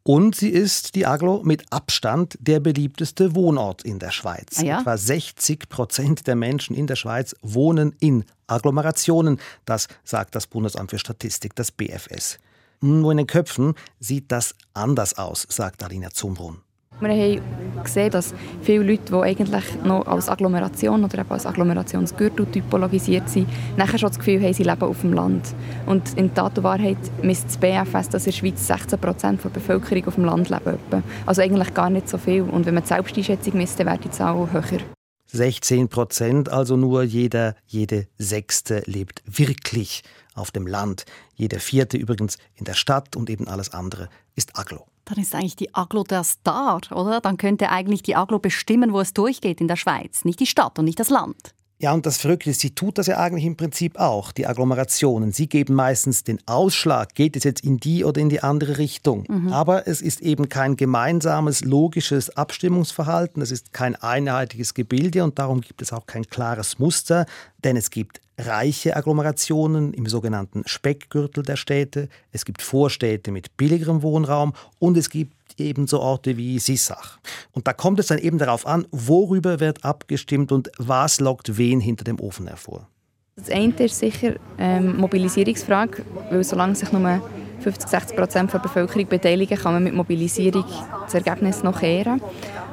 Und 0.07 0.37
sie 0.37 0.51
ist, 0.51 0.95
die 0.95 1.05
Aglo, 1.05 1.41
mit 1.43 1.65
Abstand 1.69 2.37
der 2.39 2.61
beliebteste 2.61 3.35
Wohnort 3.35 3.83
in 3.83 3.99
der 3.99 4.11
Schweiz. 4.11 4.59
Ah 4.59 4.63
ja? 4.63 4.79
Etwa 4.79 4.95
60 4.95 5.67
Prozent 5.67 6.27
der 6.27 6.37
Menschen 6.37 6.77
in 6.77 6.87
der 6.87 6.95
Schweiz 6.95 7.35
wohnen 7.41 7.93
in 7.99 8.23
Agglomerationen. 8.47 9.37
Das 9.65 9.89
sagt 10.05 10.33
das 10.33 10.47
Bundesamt 10.47 10.91
für 10.91 10.97
Statistik, 10.97 11.55
das 11.55 11.73
BFS. 11.73 12.39
Nur 12.79 13.11
in 13.11 13.17
den 13.17 13.27
Köpfen 13.27 13.73
sieht 13.99 14.31
das 14.31 14.55
anders 14.73 15.17
aus, 15.17 15.45
sagt 15.49 15.83
Alina 15.83 16.09
Zumbrunn. 16.11 16.61
Wir 16.99 17.09
haben 17.09 17.83
gesehen, 17.83 18.09
dass 18.09 18.33
viele 18.61 18.83
Leute, 18.83 19.11
die 19.11 19.15
eigentlich 19.15 19.63
noch 19.83 20.07
als 20.07 20.29
Agglomeration 20.29 21.03
oder 21.03 21.19
eben 21.19 21.29
als 21.29 21.45
Agglomerationsgürtel 21.45 22.47
typologisiert 22.47 23.29
sind, 23.29 23.47
nachher 23.77 23.99
schon 23.99 24.09
das 24.09 24.17
Gefühl 24.17 24.41
haben, 24.41 24.53
sie 24.53 24.63
leben 24.63 24.81
auf 24.81 25.01
dem 25.01 25.13
Land. 25.13 25.53
Und 25.85 26.17
in 26.17 26.33
Tat 26.33 26.57
und 26.57 26.63
Wahrheit 26.63 26.97
misst 27.21 27.49
das 27.49 27.57
BFS, 27.57 28.09
dass 28.09 28.25
in 28.25 28.31
der 28.31 28.37
Schweiz 28.37 28.65
16 28.65 28.99
Prozent 28.99 29.43
der 29.43 29.49
Bevölkerung 29.49 30.07
auf 30.07 30.15
dem 30.15 30.25
Land 30.25 30.49
leben. 30.49 31.03
Also 31.27 31.43
eigentlich 31.43 31.73
gar 31.75 31.91
nicht 31.91 32.09
so 32.09 32.17
viel. 32.17 32.41
Und 32.41 32.65
wenn 32.65 32.73
man 32.73 32.83
die 32.83 32.89
Selbsteinschätzung 32.89 33.57
misst, 33.57 33.79
dann 33.79 33.85
wäre 33.85 33.99
die 33.99 34.09
Zahl 34.09 34.51
höher. 34.51 34.79
16 35.27 35.89
Prozent, 35.89 36.49
also 36.49 36.77
nur 36.77 37.03
jeder, 37.03 37.55
jede 37.67 38.07
Sechste 38.17 38.81
lebt 38.85 39.21
wirklich 39.25 40.03
auf 40.33 40.51
dem 40.51 40.65
Land. 40.65 41.05
Jeder 41.35 41.59
Vierte 41.59 41.97
übrigens 41.97 42.37
in 42.55 42.65
der 42.65 42.73
Stadt 42.73 43.15
und 43.15 43.29
eben 43.29 43.47
alles 43.47 43.73
andere 43.73 44.09
ist 44.37 44.57
Aglo. 44.57 44.85
Dann 45.05 45.17
ist 45.19 45.35
eigentlich 45.35 45.55
die 45.55 45.73
Aglo 45.73 46.03
der 46.03 46.23
Star, 46.23 46.81
oder? 46.91 47.21
Dann 47.21 47.37
könnte 47.37 47.69
eigentlich 47.69 48.03
die 48.03 48.15
Aglo 48.15 48.39
bestimmen, 48.39 48.93
wo 48.93 49.01
es 49.01 49.13
durchgeht 49.13 49.59
in 49.59 49.67
der 49.67 49.75
Schweiz, 49.75 50.23
nicht 50.25 50.39
die 50.39 50.45
Stadt 50.45 50.77
und 50.79 50.85
nicht 50.85 50.99
das 50.99 51.09
Land. 51.09 51.53
Ja, 51.79 51.93
und 51.93 52.07
das 52.07 52.17
Verrückte 52.17 52.49
ist, 52.49 52.61
sie 52.61 52.71
tut 52.71 52.97
das 52.97 53.05
ja 53.05 53.17
eigentlich 53.19 53.45
im 53.45 53.55
Prinzip 53.55 53.99
auch, 53.99 54.31
die 54.31 54.47
Agglomerationen. 54.47 55.31
Sie 55.31 55.47
geben 55.47 55.75
meistens 55.75 56.23
den 56.23 56.39
Ausschlag, 56.47 57.13
geht 57.13 57.35
es 57.35 57.43
jetzt 57.43 57.63
in 57.63 57.77
die 57.77 58.03
oder 58.03 58.19
in 58.19 58.29
die 58.29 58.41
andere 58.41 58.79
Richtung. 58.79 59.25
Mhm. 59.27 59.53
Aber 59.53 59.87
es 59.87 60.01
ist 60.01 60.21
eben 60.21 60.49
kein 60.49 60.75
gemeinsames, 60.75 61.63
logisches 61.63 62.35
Abstimmungsverhalten, 62.35 63.43
es 63.43 63.51
ist 63.51 63.73
kein 63.73 63.95
einheitliches 63.95 64.73
Gebilde 64.73 65.23
und 65.23 65.37
darum 65.37 65.61
gibt 65.61 65.83
es 65.83 65.93
auch 65.93 66.07
kein 66.07 66.25
klares 66.25 66.79
Muster, 66.79 67.27
denn 67.63 67.77
es 67.77 67.91
gibt 67.91 68.21
reiche 68.39 68.95
Agglomerationen 68.95 69.93
im 69.93 70.07
sogenannten 70.07 70.63
Speckgürtel 70.65 71.43
der 71.43 71.57
Städte, 71.57 72.09
es 72.31 72.45
gibt 72.45 72.63
Vorstädte 72.63 73.31
mit 73.31 73.55
billigerem 73.55 74.01
Wohnraum 74.01 74.53
und 74.79 74.97
es 74.97 75.09
gibt 75.09 75.36
ebenso 75.57 75.99
Orte 75.99 76.37
wie 76.37 76.59
Sissach. 76.59 77.19
Und 77.51 77.67
da 77.67 77.73
kommt 77.73 77.99
es 77.99 78.07
dann 78.07 78.17
eben 78.17 78.37
darauf 78.37 78.65
an, 78.65 78.87
worüber 78.91 79.59
wird 79.59 79.83
abgestimmt 79.83 80.51
und 80.51 80.69
was 80.77 81.19
lockt 81.19 81.57
wen 81.57 81.79
hinter 81.79 82.03
dem 82.03 82.19
Ofen 82.19 82.47
hervor. 82.47 82.87
Das 83.35 83.51
eine 83.51 83.73
ist 83.73 83.99
sicher 83.99 84.35
ähm, 84.57 84.97
Mobilisierungsfrage, 84.97 86.03
weil 86.31 86.43
solange 86.43 86.75
sich 86.75 86.91
nur 86.91 87.21
50, 87.59 87.89
60 87.89 88.17
Prozent 88.17 88.53
der 88.53 88.59
Bevölkerung 88.59 89.07
beteiligen, 89.07 89.57
kann 89.57 89.73
man 89.73 89.83
mit 89.83 89.93
Mobilisierung 89.93 90.65
das 91.03 91.13
Ergebnis 91.13 91.63
noch 91.63 91.79
kehren. 91.79 92.19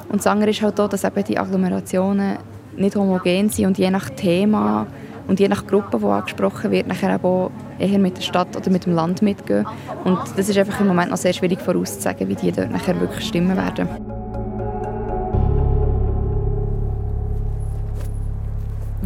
Und 0.09 0.19
das 0.19 0.27
andere 0.27 0.49
ist 0.49 0.61
halt 0.61 0.79
auch, 0.79 0.89
dass 0.89 1.03
eben 1.03 1.23
die 1.23 1.37
Agglomerationen 1.37 2.37
nicht 2.77 2.95
homogen 2.95 3.49
sind 3.49 3.67
und 3.67 3.77
je 3.77 3.91
nach 3.91 4.09
Thema 4.09 4.87
und 5.27 5.39
je 5.39 5.47
nach 5.47 5.65
Gruppe, 5.65 5.97
die 5.97 6.05
angesprochen 6.05 6.71
wird, 6.71 6.87
nachher 6.87 7.23
auch 7.23 7.51
eher 7.79 7.99
mit 7.99 8.17
der 8.17 8.21
Stadt 8.21 8.55
oder 8.55 8.69
mit 8.69 8.85
dem 8.85 8.93
Land 8.93 9.21
mitgehen. 9.21 9.65
Und 10.03 10.19
das 10.35 10.49
ist 10.49 10.57
einfach 10.57 10.79
im 10.79 10.87
Moment 10.87 11.11
noch 11.11 11.17
sehr 11.17 11.33
schwierig 11.33 11.61
vorauszusagen, 11.61 12.27
wie 12.27 12.35
die 12.35 12.51
dort 12.51 12.71
nachher 12.71 12.99
wirklich 12.99 13.27
stimmen 13.27 13.55
werden. 13.55 14.14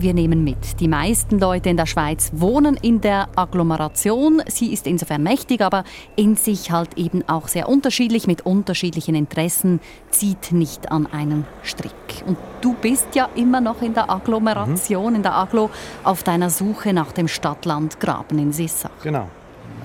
Wir 0.01 0.13
nehmen 0.13 0.45
mit. 0.45 0.79
Die 0.79 0.87
meisten 0.87 1.39
Leute 1.39 1.69
in 1.69 1.75
der 1.75 1.85
Schweiz 1.85 2.31
wohnen 2.33 2.77
in 2.77 3.01
der 3.01 3.27
Agglomeration. 3.35 4.41
Sie 4.47 4.71
ist 4.71 4.87
insofern 4.87 5.23
mächtig, 5.23 5.61
aber 5.61 5.83
in 6.15 6.37
sich 6.37 6.71
halt 6.71 6.97
eben 6.97 7.27
auch 7.27 7.49
sehr 7.49 7.67
unterschiedlich 7.67 8.25
mit 8.25 8.45
unterschiedlichen 8.45 9.13
Interessen, 9.13 9.81
zieht 10.09 10.53
nicht 10.53 10.89
an 10.91 11.05
einen 11.11 11.45
Strick. 11.63 11.91
Und 12.25 12.37
du 12.61 12.75
bist 12.75 13.13
ja 13.13 13.27
immer 13.35 13.59
noch 13.59 13.81
in 13.81 13.93
der 13.93 14.09
Agglomeration, 14.09 15.11
mhm. 15.11 15.15
in 15.17 15.23
der 15.23 15.35
Agglo, 15.35 15.69
auf 16.05 16.23
deiner 16.23 16.49
Suche 16.49 16.93
nach 16.93 17.11
dem 17.11 17.27
Stadt-Land-Graben 17.27 18.39
in 18.39 18.53
Sissach. 18.53 18.91
Genau. 19.03 19.27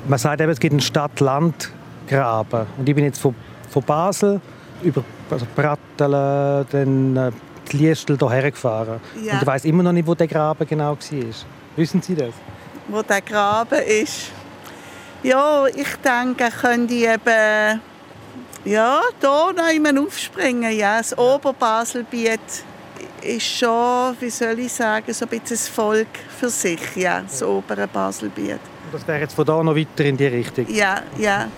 Man 0.06 0.18
sagt 0.18 0.40
eben, 0.40 0.52
es 0.52 0.60
geht 0.60 0.70
einen 0.70 0.80
Stadt-Land-Graben. 0.80 2.66
Und 2.78 2.88
ich 2.88 2.94
bin 2.94 3.04
jetzt 3.04 3.20
von, 3.20 3.34
von 3.68 3.82
Basel 3.82 4.40
über 4.82 5.02
also 5.30 5.46
Brattelen, 5.56 6.66
dann 6.70 7.32
die 7.72 7.76
Liestel 7.78 8.18
hierher 8.18 8.50
gefahren. 8.50 9.00
Ja. 9.22 9.34
Und 9.34 9.42
ich 9.42 9.46
weiß 9.46 9.64
immer 9.64 9.82
noch 9.82 9.92
nicht, 9.92 10.06
wo 10.06 10.14
der 10.14 10.26
Graben 10.28 10.66
genau 10.66 10.90
war. 10.92 11.34
Wissen 11.76 12.02
Sie 12.02 12.14
das? 12.14 12.34
Wo 12.88 13.02
der 13.02 13.20
Graben 13.20 13.82
ist? 13.82 14.30
Ja, 15.22 15.66
ich 15.66 15.96
denke, 16.04 16.50
könnte 16.50 16.94
ich 16.94 17.08
eben 17.08 17.80
ja, 18.64 19.00
hier 19.20 19.52
noch 19.56 19.70
jemand 19.70 19.98
aufspringen. 19.98 20.76
Ja, 20.76 20.98
das 20.98 21.16
Oberbaselbiet 21.16 22.40
ist 23.22 23.46
schon, 23.46 24.16
wie 24.20 24.30
soll 24.30 24.58
ich 24.58 24.72
sagen, 24.72 25.12
so 25.12 25.24
ein 25.24 25.28
bisschen 25.28 25.56
das 25.56 25.68
Volk 25.68 26.08
für 26.38 26.48
sich, 26.48 26.80
ja, 26.94 27.22
das 27.22 27.42
obere 27.42 27.86
Baselbiet. 27.86 28.60
Und 28.84 28.92
das 28.92 29.06
wäre 29.08 29.20
jetzt 29.20 29.34
von 29.34 29.44
da 29.44 29.62
noch 29.62 29.74
weiter 29.74 30.04
in 30.04 30.16
die 30.16 30.26
Richtung? 30.26 30.66
Ja, 30.68 31.02
ja. 31.18 31.48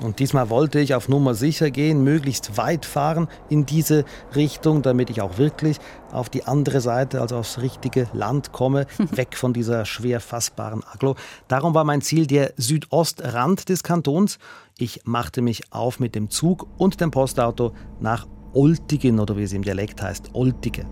Und 0.00 0.20
diesmal 0.20 0.48
wollte 0.48 0.78
ich 0.78 0.94
auf 0.94 1.08
Nummer 1.08 1.34
sicher 1.34 1.70
gehen, 1.70 2.04
möglichst 2.04 2.56
weit 2.56 2.86
fahren 2.86 3.26
in 3.48 3.66
diese 3.66 4.04
Richtung, 4.36 4.82
damit 4.82 5.10
ich 5.10 5.20
auch 5.20 5.38
wirklich 5.38 5.78
auf 6.12 6.28
die 6.28 6.44
andere 6.44 6.80
Seite, 6.80 7.20
also 7.20 7.36
aufs 7.36 7.60
richtige 7.60 8.06
Land 8.12 8.52
komme, 8.52 8.86
weg 9.10 9.36
von 9.36 9.52
dieser 9.52 9.84
schwer 9.84 10.20
fassbaren 10.20 10.84
Aglo. 10.84 11.16
Darum 11.48 11.74
war 11.74 11.84
mein 11.84 12.00
Ziel 12.00 12.26
der 12.28 12.52
Südostrand 12.56 13.68
des 13.68 13.82
Kantons. 13.82 14.38
Ich 14.78 15.02
machte 15.04 15.42
mich 15.42 15.72
auf 15.72 15.98
mit 15.98 16.14
dem 16.14 16.30
Zug 16.30 16.68
und 16.78 17.00
dem 17.00 17.10
Postauto 17.10 17.72
nach 17.98 18.26
Oltigen 18.54 19.18
oder 19.18 19.36
wie 19.36 19.42
es 19.42 19.52
im 19.52 19.62
Dialekt 19.62 20.00
heißt, 20.00 20.30
Oltige. 20.32 20.86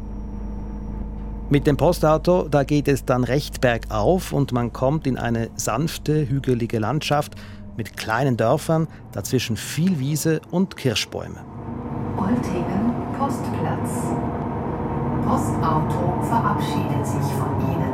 Mit 1.48 1.68
dem 1.68 1.76
Postauto, 1.76 2.48
da 2.48 2.64
geht 2.64 2.88
es 2.88 3.04
dann 3.04 3.22
recht 3.22 3.60
bergauf 3.60 4.32
und 4.32 4.50
man 4.50 4.72
kommt 4.72 5.06
in 5.06 5.16
eine 5.16 5.48
sanfte, 5.54 6.28
hügelige 6.28 6.80
Landschaft, 6.80 7.36
mit 7.76 7.96
kleinen 7.96 8.36
Dörfern, 8.36 8.88
dazwischen 9.12 9.56
viel 9.56 9.98
Wiese 9.98 10.40
und 10.50 10.76
Kirschbäume. 10.76 11.44
Oltingen 12.16 12.92
Postplatz. 13.18 13.90
Postauto 15.26 16.22
verabschiedet 16.22 17.06
sich 17.06 17.32
von 17.32 17.60
Ihnen. 17.60 17.92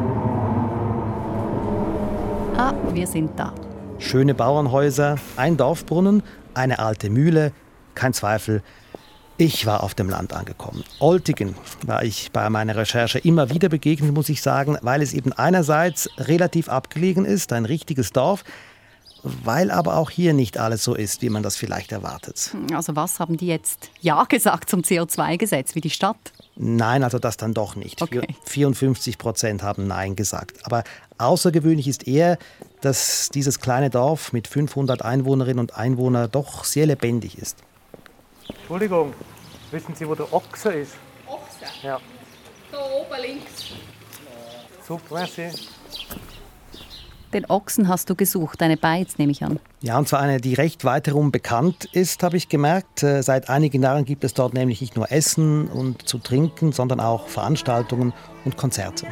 Ah, 2.56 2.74
wir 2.92 3.06
sind 3.06 3.30
da. 3.36 3.52
Schöne 3.98 4.34
Bauernhäuser, 4.34 5.16
ein 5.36 5.56
Dorfbrunnen, 5.56 6.22
eine 6.54 6.78
alte 6.78 7.08
Mühle, 7.08 7.52
kein 7.94 8.12
Zweifel. 8.12 8.62
Ich 9.38 9.64
war 9.64 9.82
auf 9.82 9.94
dem 9.94 10.10
Land 10.10 10.34
angekommen. 10.34 10.84
Oltigen 10.98 11.54
war 11.86 12.02
ich 12.04 12.30
bei 12.32 12.48
meiner 12.50 12.76
Recherche 12.76 13.18
immer 13.18 13.50
wieder 13.50 13.68
begegnet, 13.68 14.12
muss 14.12 14.28
ich 14.28 14.42
sagen, 14.42 14.76
weil 14.82 15.02
es 15.02 15.14
eben 15.14 15.32
einerseits 15.32 16.10
relativ 16.18 16.68
abgelegen 16.68 17.24
ist, 17.24 17.52
ein 17.52 17.64
richtiges 17.64 18.12
Dorf, 18.12 18.44
weil 19.22 19.70
aber 19.70 19.96
auch 19.96 20.10
hier 20.10 20.32
nicht 20.32 20.58
alles 20.58 20.84
so 20.84 20.94
ist, 20.94 21.22
wie 21.22 21.30
man 21.30 21.42
das 21.42 21.56
vielleicht 21.56 21.92
erwartet. 21.92 22.54
Also 22.74 22.96
was 22.96 23.20
haben 23.20 23.36
die 23.36 23.46
jetzt 23.46 23.90
Ja 24.00 24.24
gesagt 24.24 24.68
zum 24.68 24.80
CO2-Gesetz, 24.80 25.74
wie 25.74 25.80
die 25.80 25.90
Stadt? 25.90 26.32
Nein, 26.56 27.02
also 27.02 27.18
das 27.18 27.36
dann 27.36 27.54
doch 27.54 27.76
nicht. 27.76 28.02
Okay. 28.02 28.26
54 28.44 29.18
Prozent 29.18 29.62
haben 29.62 29.86
Nein 29.86 30.16
gesagt. 30.16 30.66
Aber 30.66 30.84
außergewöhnlich 31.18 31.88
ist 31.88 32.06
eher, 32.06 32.38
dass 32.80 33.30
dieses 33.30 33.60
kleine 33.60 33.90
Dorf 33.90 34.32
mit 34.32 34.48
500 34.48 35.02
Einwohnerinnen 35.02 35.60
und 35.60 35.76
Einwohnern 35.76 36.30
doch 36.30 36.64
sehr 36.64 36.86
lebendig 36.86 37.38
ist. 37.38 37.58
Entschuldigung, 38.48 39.14
wissen 39.70 39.94
Sie, 39.94 40.06
wo 40.06 40.14
der 40.14 40.32
Ochse 40.32 40.72
ist? 40.72 40.94
Ochse? 41.26 41.64
Ja. 41.82 42.00
Da 42.70 42.78
oben 42.78 43.22
links. 43.22 43.66
Super, 44.86 45.14
merci. 45.14 45.50
Den 47.32 47.46
Ochsen 47.46 47.88
hast 47.88 48.10
du 48.10 48.14
gesucht, 48.14 48.60
deine 48.60 48.76
Beiz 48.76 49.16
nehme 49.16 49.32
ich 49.32 49.42
an. 49.42 49.58
Ja, 49.80 49.98
und 49.98 50.06
zwar 50.06 50.20
eine, 50.20 50.40
die 50.40 50.54
recht 50.54 50.84
weit 50.84 51.06
herum 51.06 51.32
bekannt 51.32 51.86
ist, 51.92 52.22
habe 52.22 52.36
ich 52.36 52.48
gemerkt. 52.48 53.02
Äh, 53.02 53.22
seit 53.22 53.48
einigen 53.48 53.82
Jahren 53.82 54.04
gibt 54.04 54.24
es 54.24 54.34
dort 54.34 54.54
nämlich 54.54 54.80
nicht 54.80 54.96
nur 54.96 55.10
Essen 55.10 55.68
und 55.68 56.06
zu 56.06 56.18
trinken, 56.18 56.72
sondern 56.72 57.00
auch 57.00 57.28
Veranstaltungen 57.28 58.12
und 58.44 58.56
Konzerte. 58.56 59.06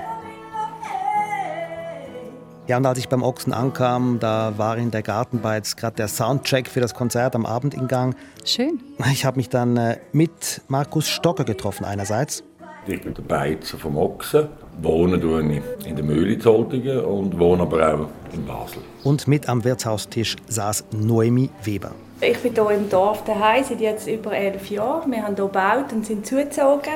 Ja, 2.67 2.77
und 2.77 2.87
als 2.87 2.99
ich 2.99 3.09
beim 3.09 3.23
Ochsen 3.25 3.53
ankam, 3.53 4.19
da 4.21 4.57
war 4.57 4.77
in 4.77 4.93
der 4.93 5.03
Gartenbeiz 5.03 5.75
gerade 5.75 5.97
der 5.97 6.07
Soundcheck 6.07 6.69
für 6.69 6.81
das 6.81 6.95
Konzert 6.95 7.35
am 7.35 7.45
Abend 7.45 7.75
in 7.75 7.89
Gang. 7.89 8.15
Schön. 8.45 8.81
Ich 9.13 9.25
habe 9.25 9.39
mich 9.39 9.49
dann 9.49 9.77
äh, 9.77 9.99
mit 10.13 10.61
Markus 10.69 11.09
Stocker 11.09 11.45
getroffen 11.45 11.85
einerseits. 11.85 12.45
Ich 12.87 13.03
bin 13.03 13.15
der 13.15 13.23
Beizer 13.23 13.79
vom 13.79 13.97
Ochsen 13.97 14.49
Wohnen 14.83 15.21
tue 15.21 15.43
ich 15.43 15.87
in 15.87 15.97
der 15.97 16.05
Mühle 16.05 16.33
in 16.33 16.41
Zoltingen 16.41 17.01
und 17.05 17.39
wohne 17.39 17.63
aber 17.63 17.95
auch 17.95 18.09
in 18.33 18.47
Basel. 18.47 18.83
Und 19.05 19.29
mit 19.29 19.49
am 19.49 19.63
Wirtshaustisch 19.63 20.37
saß 20.49 20.85
Noemi 20.93 21.51
Weber. 21.65 21.93
Ich 22.21 22.39
bin 22.39 22.55
hier 22.55 22.71
im 22.71 22.89
Dorf 22.89 23.25
daheim 23.25 23.65
seit 23.65 23.81
jetzt 23.81 24.07
über 24.07 24.33
elf 24.33 24.71
Jahren. 24.71 25.11
Wir 25.11 25.23
haben 25.23 25.37
hier 25.37 25.45
gebaut 25.47 25.93
und 25.93 26.07
sind 26.07 26.27
zugezogen. 26.27 26.95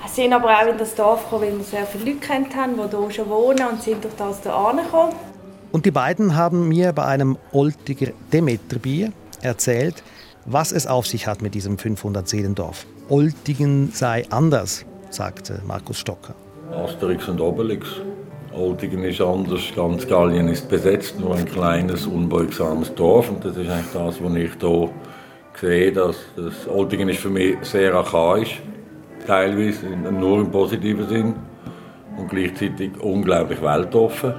Wir 0.00 0.08
sind 0.10 0.32
aber 0.32 0.48
auch 0.48 0.66
in 0.66 0.78
das 0.78 0.94
Dorf 0.94 1.24
gekommen, 1.24 1.42
weil 1.42 1.58
wir 1.58 1.64
sehr 1.64 1.86
viele 1.86 2.12
Leute 2.12 2.26
kennt 2.26 2.54
haben, 2.54 2.74
die 2.76 2.96
hier 2.96 3.10
schon 3.10 3.30
wohnen 3.30 3.66
und 3.70 3.82
sind 3.82 4.04
durch 4.04 4.14
das 4.16 4.42
hier 4.42 4.54
angekommen. 4.54 5.14
Und 5.72 5.86
die 5.86 5.90
beiden 5.90 6.34
haben 6.36 6.68
mir 6.68 6.92
bei 6.92 7.04
einem 7.04 7.36
Oltiger 7.52 8.12
Demeterbier 8.32 9.12
erzählt, 9.42 10.02
was 10.44 10.72
es 10.72 10.86
auf 10.86 11.06
sich 11.06 11.26
hat 11.26 11.42
mit 11.42 11.54
diesem 11.54 11.78
500 11.78 12.28
Seelendorf. 12.28 12.86
Oltigen 13.08 13.90
sei 13.92 14.24
anders, 14.30 14.84
sagte 15.10 15.60
Markus 15.66 15.98
Stocker. 15.98 16.34
Asterix 16.72 17.28
und 17.28 17.40
Obelix. 17.40 17.88
Oltigen 18.52 19.04
ist 19.04 19.20
anders, 19.20 19.60
ganz 19.76 20.06
Gallien 20.06 20.48
ist 20.48 20.68
besetzt, 20.68 21.20
nur 21.20 21.34
ein 21.34 21.44
kleines, 21.44 22.06
unbeugsames 22.06 22.94
Dorf. 22.94 23.30
Und 23.30 23.44
das 23.44 23.56
ist 23.56 23.70
eigentlich 23.70 23.92
das, 23.92 24.22
was 24.22 24.34
ich 24.34 24.50
hier 24.60 24.90
sehe, 25.54 25.92
dass 25.92 26.16
das 26.36 26.68
Oltingen 26.68 27.08
ist 27.08 27.20
für 27.20 27.30
mich 27.30 27.56
sehr 27.62 27.94
archaisch, 27.94 28.60
teilweise 29.26 29.86
nur 29.86 30.40
im 30.40 30.50
positiven 30.50 31.08
Sinn 31.08 31.34
und 32.16 32.28
gleichzeitig 32.28 32.90
unglaublich 33.00 33.62
weltoffen. 33.62 34.34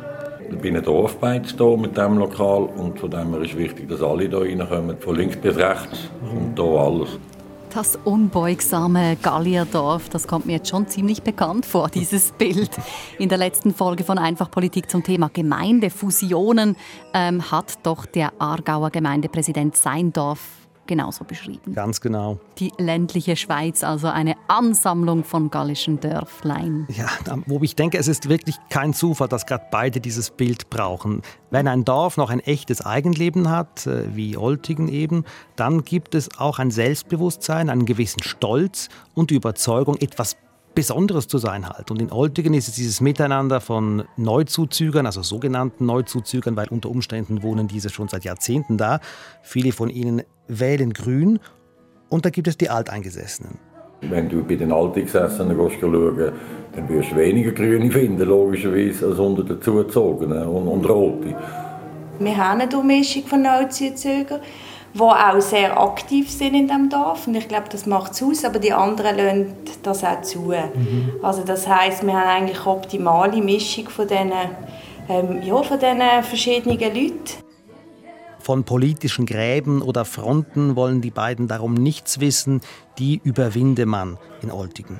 Ich 0.52 0.58
bin 0.58 0.76
ein 0.76 0.84
Dorfbeiz 0.84 1.54
hier 1.56 1.78
mit 1.78 1.96
diesem 1.96 2.18
Lokal 2.18 2.64
und 2.64 3.00
von 3.00 3.12
dem 3.12 3.34
her 3.34 3.42
ist 3.42 3.58
wichtig, 3.58 3.88
dass 3.88 4.02
alle 4.02 4.28
hier 4.28 4.42
reinkommen, 4.42 4.98
von 4.98 5.16
links 5.16 5.38
bis 5.38 5.56
rechts 5.56 6.10
und 6.22 6.60
hier 6.60 6.80
alles. 6.80 7.20
Das 7.74 8.00
unbeugsame 8.04 9.16
Gallierdorf, 9.22 10.10
das 10.10 10.28
kommt 10.28 10.48
mir 10.48 10.54
jetzt 10.54 10.70
schon 10.70 10.88
ziemlich 10.88 11.22
bekannt 11.22 11.68
vor, 11.68 11.90
dieses 11.94 12.32
Bild. 12.32 12.72
In 13.20 13.30
der 13.30 13.38
letzten 13.38 13.76
Folge 13.76 14.04
von 14.04 14.18
Einfach 14.18 14.50
Politik 14.50 14.90
zum 14.90 15.04
Thema 15.04 15.30
Gemeindefusionen 15.32 16.76
ähm, 17.14 17.52
hat 17.52 17.78
doch 17.84 18.08
der 18.08 18.34
Aargauer 18.40 18.90
Gemeindepräsident 18.90 19.78
sein 19.78 20.12
Dorf 20.12 20.59
genauso 20.90 21.24
beschrieben. 21.24 21.74
Ganz 21.74 22.02
genau. 22.02 22.40
Die 22.58 22.74
ländliche 22.78 23.38
Schweiz, 23.38 23.84
also 23.84 24.08
eine 24.08 24.36
Ansammlung 24.50 25.24
von 25.24 25.50
gallischen 25.50 26.02
Dörflein. 26.02 26.88
Ja, 26.90 27.08
wo 27.46 27.62
ich 27.62 27.76
denke, 27.76 27.98
es 27.98 28.10
ist 28.10 28.28
wirklich 28.28 28.58
kein 28.70 28.94
Zufall, 28.94 29.30
dass 29.30 29.46
gerade 29.46 29.66
beide 29.72 30.02
dieses 30.02 30.32
Bild 30.32 30.70
brauchen. 30.70 31.22
Wenn 31.52 31.68
ein 31.68 31.86
Dorf 31.86 32.18
noch 32.18 32.30
ein 32.30 32.40
echtes 32.42 32.86
Eigenleben 32.86 33.50
hat, 33.50 33.88
äh, 33.88 34.14
wie 34.16 34.36
Oltigen 34.36 34.90
eben, 34.90 35.24
dann 35.56 35.86
gibt 35.86 36.16
es 36.16 36.38
auch 36.38 36.60
ein 36.60 36.72
Selbstbewusstsein, 36.72 37.70
einen 37.70 37.86
gewissen 37.86 38.24
Stolz 38.24 38.90
und 39.14 39.30
die 39.30 39.36
Überzeugung, 39.36 39.96
etwas 39.98 40.36
Besonderes 40.76 41.28
zu 41.28 41.38
sein 41.40 41.68
halt. 41.68 41.92
Und 41.92 42.02
in 42.02 42.12
Oltigen 42.12 42.54
ist 42.54 42.68
es 42.68 42.76
dieses 42.76 43.02
Miteinander 43.02 43.60
von 43.60 44.04
Neuzuzügern, 44.18 45.06
also 45.06 45.22
sogenannten 45.22 45.86
Neuzuzügern, 45.86 46.56
weil 46.56 46.68
unter 46.70 46.90
Umständen 46.90 47.44
wohnen 47.44 47.68
diese 47.68 47.90
schon 47.90 48.08
seit 48.08 48.24
Jahrzehnten 48.24 48.78
da. 48.78 49.00
Viele 49.42 49.72
von 49.72 49.90
ihnen 49.90 50.24
wählen 50.50 50.92
grün. 50.92 51.40
Und 52.10 52.26
da 52.26 52.30
gibt 52.30 52.48
es 52.48 52.58
die 52.58 52.70
Alteingesessenen. 52.70 53.58
Wenn 54.02 54.28
du 54.28 54.44
bei 54.44 54.56
den 54.56 54.72
Alteingesessenen 54.72 55.58
schauen 55.58 56.32
dann 56.76 56.88
wirst 56.90 57.12
du 57.12 57.16
weniger 57.16 57.52
Grüne 57.52 57.92
finden, 57.92 58.28
logischerweise, 58.28 59.08
als 59.08 59.20
unter 59.20 59.44
den 59.44 59.62
Zuzogenen 59.62 60.48
und, 60.48 60.68
und 60.68 60.86
Rote. 60.88 61.36
Wir 62.20 62.38
haben 62.38 62.62
eine 62.62 62.70
Durchmischung 62.70 63.24
von 63.24 63.42
Neuzuzügern 63.42 64.42
die 64.94 65.02
auch 65.02 65.40
sehr 65.40 65.80
aktiv 65.80 66.30
sind 66.30 66.56
in 66.56 66.68
dem 66.68 66.90
Dorf. 66.90 67.28
Und 67.28 67.36
ich 67.36 67.48
glaube, 67.48 67.68
das 67.70 67.86
macht 67.86 68.14
es 68.14 68.24
aus, 68.24 68.46
aber 68.46 68.60
die 68.60 68.74
anderen 68.74 69.18
lassen 69.18 69.54
das 69.84 70.04
auch 70.04 70.22
zu. 70.22 70.40
Mhm. 70.40 71.12
Also 71.22 71.44
das 71.44 71.68
heißt, 71.68 72.06
wir 72.06 72.14
haben 72.14 72.28
eigentlich 72.28 72.66
eine 72.66 72.76
optimale 72.76 73.42
Mischung 73.42 73.90
von 73.90 74.08
diesen, 74.08 74.32
ähm, 75.08 75.42
ja, 75.44 75.62
von 75.62 75.80
diesen 75.80 76.02
verschiedenen 76.24 76.80
Leuten. 76.80 77.49
Von 78.50 78.64
politischen 78.64 79.28
Gräben 79.28 79.84
oder 79.84 80.06
Fronten 80.06 80.76
wollen 80.76 81.02
die 81.02 81.12
beiden 81.12 81.48
darum 81.48 81.76
nichts 81.76 82.20
wissen. 82.20 82.62
Die 82.98 83.22
überwinde 83.24 83.86
man 83.86 84.18
in 84.42 84.50
Oltigen. 84.50 85.00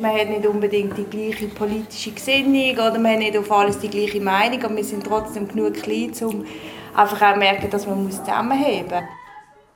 Man 0.00 0.10
hat 0.10 0.28
nicht 0.28 0.44
unbedingt 0.44 0.98
die 0.98 1.04
gleiche 1.04 1.46
politische 1.46 2.10
Gesinnung 2.10 2.72
oder 2.72 2.98
man 2.98 3.12
hat 3.12 3.18
nicht 3.20 3.38
auf 3.38 3.52
alles 3.52 3.78
die 3.78 3.88
gleiche 3.88 4.20
Meinung, 4.20 4.64
aber 4.64 4.74
wir 4.74 4.82
sind 4.82 5.06
trotzdem 5.06 5.46
genug 5.46 5.74
klein, 5.74 6.10
um 6.22 6.44
einfach 6.92 7.22
auch 7.22 7.36
merken, 7.36 7.70
dass 7.70 7.86
man 7.86 8.10
zusammenheben 8.10 8.88
muss. 8.88 9.25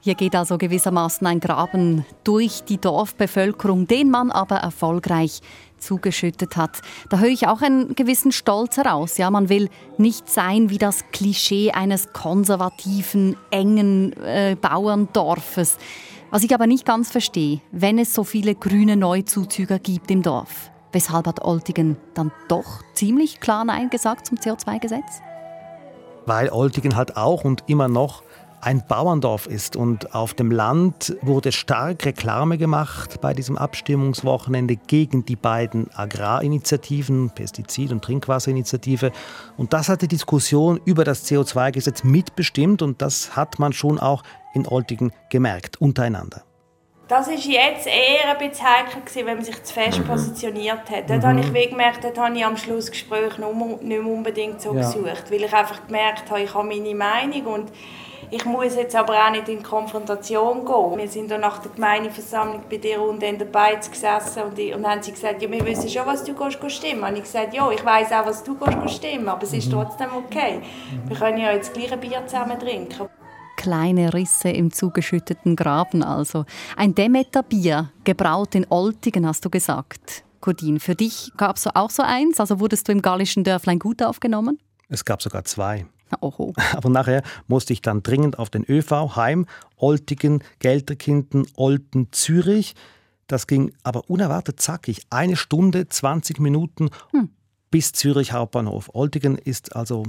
Hier 0.02 0.14
geht 0.14 0.34
also 0.34 0.56
gewissermaßen 0.56 1.26
ein 1.26 1.40
Graben 1.40 2.06
durch 2.24 2.64
die 2.64 2.78
Dorfbevölkerung, 2.78 3.86
den 3.86 4.10
man 4.10 4.30
aber 4.30 4.56
erfolgreich 4.56 5.42
zugeschüttet 5.76 6.56
hat. 6.56 6.80
Da 7.10 7.18
höre 7.18 7.28
ich 7.28 7.46
auch 7.46 7.60
einen 7.60 7.94
gewissen 7.94 8.32
Stolz 8.32 8.78
heraus. 8.78 9.18
Ja, 9.18 9.30
man 9.30 9.50
will 9.50 9.68
nicht 9.98 10.30
sein 10.30 10.70
wie 10.70 10.78
das 10.78 11.04
Klischee 11.12 11.72
eines 11.72 12.14
konservativen, 12.14 13.36
engen 13.50 14.14
äh, 14.22 14.56
Bauerndorfes. 14.58 15.76
Was 16.30 16.44
ich 16.44 16.54
aber 16.54 16.66
nicht 16.66 16.86
ganz 16.86 17.10
verstehe, 17.10 17.60
wenn 17.70 17.98
es 17.98 18.14
so 18.14 18.24
viele 18.24 18.54
grüne 18.54 18.96
Neuzuzüger 18.96 19.78
gibt 19.78 20.10
im 20.10 20.22
Dorf, 20.22 20.70
weshalb 20.92 21.26
hat 21.26 21.42
Oltigen 21.42 21.98
dann 22.14 22.32
doch 22.48 22.82
ziemlich 22.94 23.40
klar 23.40 23.66
Nein 23.66 23.90
gesagt 23.90 24.28
zum 24.28 24.38
CO2-Gesetz? 24.38 25.20
weil 26.26 26.48
Oltigen 26.50 26.96
halt 26.96 27.16
auch 27.16 27.44
und 27.44 27.64
immer 27.66 27.88
noch 27.88 28.22
ein 28.60 28.82
Bauerndorf 28.86 29.46
ist. 29.46 29.76
Und 29.76 30.14
auf 30.14 30.34
dem 30.34 30.50
Land 30.50 31.16
wurde 31.22 31.52
stark 31.52 32.04
Reklame 32.04 32.58
gemacht 32.58 33.20
bei 33.20 33.32
diesem 33.32 33.56
Abstimmungswochenende 33.56 34.76
gegen 34.76 35.24
die 35.24 35.36
beiden 35.36 35.90
Agrarinitiativen, 35.94 37.30
Pestizid- 37.30 37.92
und 37.92 38.02
Trinkwasserinitiative. 38.02 39.12
Und 39.56 39.72
das 39.72 39.88
hat 39.88 40.02
die 40.02 40.08
Diskussion 40.08 40.80
über 40.84 41.04
das 41.04 41.30
CO2-Gesetz 41.30 42.04
mitbestimmt 42.04 42.82
und 42.82 43.02
das 43.02 43.36
hat 43.36 43.58
man 43.58 43.72
schon 43.72 43.98
auch 43.98 44.22
in 44.54 44.66
Oltigen 44.66 45.12
gemerkt, 45.30 45.80
untereinander. 45.80 46.42
Das 47.10 47.26
war 47.26 47.34
jetzt 47.34 47.88
eher 47.88 48.30
ein 48.30 48.38
bisschen 48.38 48.64
heikel, 48.64 49.26
wenn 49.26 49.36
man 49.36 49.44
sich 49.44 49.60
zu 49.64 49.74
fest 49.74 49.98
mhm. 49.98 50.04
positioniert 50.04 50.88
hat. 50.88 51.10
Dort 51.10 51.24
mhm. 51.24 51.44
habe 51.44 51.58
ich 51.58 51.70
gemerkt, 51.70 52.04
dort 52.04 52.16
habe 52.16 52.36
ich 52.36 52.44
am 52.44 52.56
Schluss 52.56 52.88
Gespräch 52.88 53.36
nicht 53.36 53.82
mehr 53.82 54.06
unbedingt 54.06 54.62
so 54.62 54.72
ja. 54.72 54.82
gesucht, 54.82 55.24
weil 55.28 55.42
ich 55.42 55.52
einfach 55.52 55.84
gemerkt 55.88 56.30
habe, 56.30 56.42
ich 56.42 56.54
habe 56.54 56.68
meine 56.68 56.94
Meinung 56.94 57.46
und 57.46 57.72
ich 58.30 58.44
muss 58.44 58.76
jetzt 58.76 58.94
aber 58.94 59.14
auch 59.14 59.30
nicht 59.30 59.48
in 59.48 59.62
Konfrontation 59.62 60.64
gehen. 60.64 60.98
Wir 60.98 61.08
sind 61.08 61.30
dann 61.30 61.40
nach 61.40 61.58
der 61.58 61.72
Gemeindeversammlung 61.72 62.62
bei 62.68 62.76
dir 62.76 63.00
unten 63.00 63.24
in 63.24 63.38
der 63.38 63.46
Beiz 63.46 63.90
gesessen 63.90 64.42
und, 64.42 64.58
die, 64.58 64.72
und 64.72 64.86
haben 64.86 65.02
sie 65.02 65.12
gesagt, 65.12 65.42
ja, 65.42 65.50
wir 65.50 65.64
wissen 65.64 65.88
schon, 65.88 66.06
was 66.06 66.24
du 66.24 66.34
gehst 66.34 66.70
stimmen. 66.70 67.04
Und 67.04 67.16
ich 67.16 67.22
gesagt, 67.22 67.54
ja, 67.54 67.70
ich 67.70 67.84
weiß 67.84 68.12
auch, 68.12 68.26
was 68.26 68.42
du 68.42 68.56
gehst 68.56 68.96
stimmen, 68.96 69.28
aber 69.28 69.42
es 69.42 69.52
ist 69.52 69.68
mhm. 69.68 69.72
trotzdem 69.72 70.08
okay. 70.16 70.60
Wir 71.06 71.16
können 71.16 71.38
ja 71.38 71.52
jetzt 71.52 71.70
das 71.70 71.78
gleiche 71.78 71.96
Bier 71.96 72.26
zusammen 72.26 72.58
trinken 72.58 73.08
kleine 73.56 74.14
Risse 74.14 74.48
im 74.48 74.72
zugeschütteten 74.72 75.54
Graben 75.54 76.02
also. 76.02 76.46
Ein 76.76 76.94
Demeter-Bier, 76.94 77.90
gebraut 78.04 78.54
in 78.54 78.64
Oltigen, 78.70 79.26
hast 79.26 79.44
du 79.44 79.50
gesagt. 79.50 80.24
Cordin, 80.40 80.80
für 80.80 80.94
dich 80.94 81.30
gab 81.36 81.56
es 81.56 81.66
auch 81.66 81.90
so 81.90 82.02
eins? 82.02 82.40
Also 82.40 82.58
wurdest 82.58 82.88
du 82.88 82.92
im 82.92 83.02
gallischen 83.02 83.44
Dörflein 83.44 83.78
gut 83.78 84.02
aufgenommen? 84.02 84.58
Es 84.88 85.04
gab 85.04 85.20
sogar 85.20 85.44
zwei. 85.44 85.84
Oho. 86.20 86.52
Aber 86.74 86.88
nachher 86.88 87.22
musste 87.46 87.72
ich 87.72 87.82
dann 87.82 88.02
dringend 88.02 88.38
auf 88.38 88.50
den 88.50 88.64
ÖV 88.68 89.16
heim, 89.16 89.46
Oltigen, 89.76 90.42
Gelterkinden, 90.58 91.46
Olten, 91.56 92.08
Zürich. 92.12 92.74
Das 93.26 93.46
ging 93.46 93.72
aber 93.84 94.10
unerwartet 94.10 94.60
zackig. 94.60 95.02
Eine 95.08 95.36
Stunde, 95.36 95.88
20 95.88 96.40
Minuten 96.40 96.90
hm. 97.12 97.30
bis 97.70 97.92
Zürich 97.92 98.32
Hauptbahnhof. 98.32 98.90
Oltigen 98.92 99.38
ist 99.38 99.76
also 99.76 100.02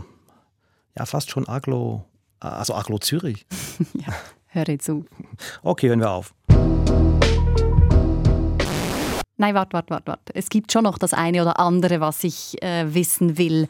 ja 0.98 1.06
fast 1.06 1.30
schon 1.30 1.48
aglo 1.48 2.04
also 2.42 2.74
Aglo 2.74 2.98
Zürich. 2.98 3.46
ja, 3.94 4.14
höre 4.48 4.80
zu. 4.80 5.06
Okay, 5.64 5.90
hören 5.90 6.00
wir 6.00 6.10
auf. 6.10 6.34
Nein, 9.38 9.56
warte, 9.56 9.74
warte, 9.74 9.90
warte, 9.92 10.08
warte. 10.08 10.36
Es 10.36 10.50
gibt 10.50 10.72
schon 10.72 10.84
noch 10.84 10.98
das 10.98 11.14
eine 11.14 11.42
oder 11.42 11.60
andere, 11.60 12.00
was 12.00 12.24
ich 12.24 12.62
äh, 12.62 12.94
wissen 12.94 13.38
will. 13.38 13.68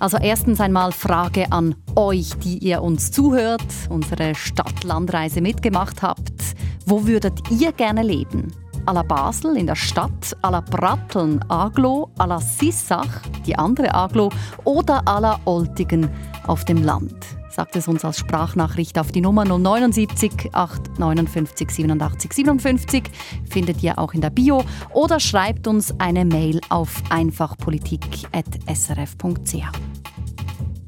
Also 0.00 0.16
erstens 0.18 0.60
einmal 0.60 0.92
Frage 0.92 1.50
an 1.50 1.74
euch, 1.96 2.34
die 2.38 2.58
ihr 2.58 2.82
uns 2.82 3.10
zuhört, 3.10 3.62
unsere 3.88 4.34
Stadt-Landreise 4.34 5.40
mitgemacht 5.40 6.02
habt. 6.02 6.54
Wo 6.86 7.06
würdet 7.06 7.50
ihr 7.50 7.72
gerne 7.72 8.02
leben? 8.02 8.52
à 8.88 8.94
la 8.94 9.02
Basel 9.02 9.58
in 9.58 9.66
der 9.66 9.74
Stadt, 9.74 10.34
à 10.40 10.50
la 10.50 10.62
Bratteln 10.62 11.44
Aglo, 11.50 12.08
à 12.18 12.26
la 12.26 12.40
Sissach, 12.40 13.20
die 13.44 13.54
andere 13.54 13.94
Aglo, 13.94 14.30
oder 14.64 15.06
à 15.06 15.20
la 15.20 15.38
Oltigen 15.44 16.08
auf 16.46 16.64
dem 16.64 16.82
Land. 16.82 17.37
Sagt 17.58 17.74
es 17.74 17.88
uns 17.88 18.04
als 18.04 18.20
Sprachnachricht 18.20 19.00
auf 19.00 19.10
die 19.10 19.20
Nummer 19.20 19.44
079 19.44 20.50
859 20.52 21.68
87 21.68 22.32
57. 22.32 23.02
Findet 23.50 23.82
ihr 23.82 23.98
auch 23.98 24.14
in 24.14 24.20
der 24.20 24.30
Bio 24.30 24.62
oder 24.92 25.18
schreibt 25.18 25.66
uns 25.66 25.92
eine 25.98 26.24
Mail 26.24 26.60
auf 26.68 27.02
einfachpolitik.srf.ch. 27.10 29.78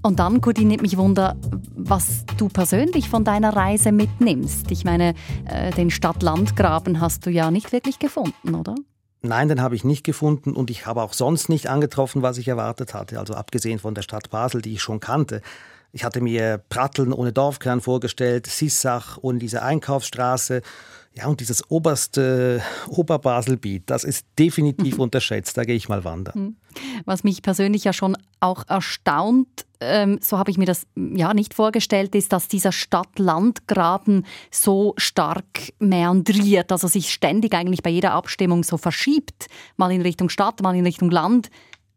Und 0.03 0.21
dann, 0.21 0.41
Cody, 0.41 0.65
nimmt 0.65 0.83
mich 0.83 0.97
Wunder, 0.97 1.37
was 1.75 2.25
du 2.37 2.47
persönlich 2.47 3.09
von 3.09 3.25
deiner 3.25 3.57
Reise 3.57 3.91
mitnimmst. 3.91 4.71
Ich 4.71 4.85
meine, 4.85 5.15
äh, 5.47 5.73
den 5.73 5.91
Stadt-Land-Graben 5.91 7.01
hast 7.01 7.27
du 7.27 7.31
ja 7.31 7.51
nicht 7.51 7.73
wirklich 7.73 7.99
gefunden, 7.99 8.55
oder? 8.55 8.77
Nein, 9.23 9.49
den 9.49 9.61
habe 9.61 9.75
ich 9.75 9.83
nicht 9.83 10.05
gefunden 10.05 10.53
und 10.53 10.71
ich 10.71 10.87
habe 10.87 11.03
auch 11.03 11.15
sonst 11.15 11.49
nicht 11.49 11.69
angetroffen, 11.69 12.23
was 12.23 12.39
ich 12.39 12.47
erwartet 12.47 12.95
hatte. 12.95 13.19
Also 13.19 13.35
abgesehen 13.35 13.81
von 13.81 13.97
der 13.97 14.03
Stadt 14.03 14.31
Basel, 14.31 14.63
die 14.63 14.75
ich 14.75 14.83
schon 14.83 15.01
kannte. 15.01 15.43
Ich 15.93 16.05
hatte 16.05 16.21
mir 16.21 16.59
Pratteln 16.69 17.13
ohne 17.13 17.33
Dorfkern 17.33 17.81
vorgestellt, 17.81 18.47
Sissach 18.47 19.19
ohne 19.21 19.39
diese 19.39 19.63
Einkaufsstraße. 19.63 20.63
Ja, 21.13 21.27
und 21.27 21.41
dieses 21.41 21.69
oberste 21.69 22.63
Oberbaselbiet, 22.87 23.91
das 23.91 24.05
ist 24.05 24.27
definitiv 24.39 24.99
unterschätzt. 25.01 25.57
Da 25.57 25.65
gehe 25.65 25.75
ich 25.75 25.89
mal 25.89 26.05
wandern. 26.05 26.35
Hm. 26.35 26.57
Was 27.05 27.25
mich 27.25 27.43
persönlich 27.43 27.83
ja 27.83 27.93
schon 27.93 28.17
auch 28.39 28.63
erstaunt, 28.69 29.67
ähm, 29.81 30.21
so 30.23 30.39
habe 30.39 30.53
ich 30.53 30.59
mir 30.59 30.67
das 30.67 30.87
ja 30.95 31.35
nicht 31.35 31.55
vorgestellt, 31.55 32.15
ist, 32.15 32.33
dass 32.33 32.47
dieser 32.47 32.71
Stadt-Land-Graben 32.71 34.25
so 34.53 34.95
stark 34.99 35.73
meandriert, 35.81 36.71
also 36.71 36.87
sich 36.87 37.13
ständig 37.13 37.55
eigentlich 37.55 37.83
bei 37.83 37.91
jeder 37.91 38.13
Abstimmung 38.13 38.63
so 38.63 38.77
verschiebt, 38.77 39.49
mal 39.77 39.91
in 39.91 40.03
Richtung 40.03 40.29
Stadt, 40.29 40.63
mal 40.63 40.77
in 40.77 40.85
Richtung 40.85 41.11
Land. 41.11 41.51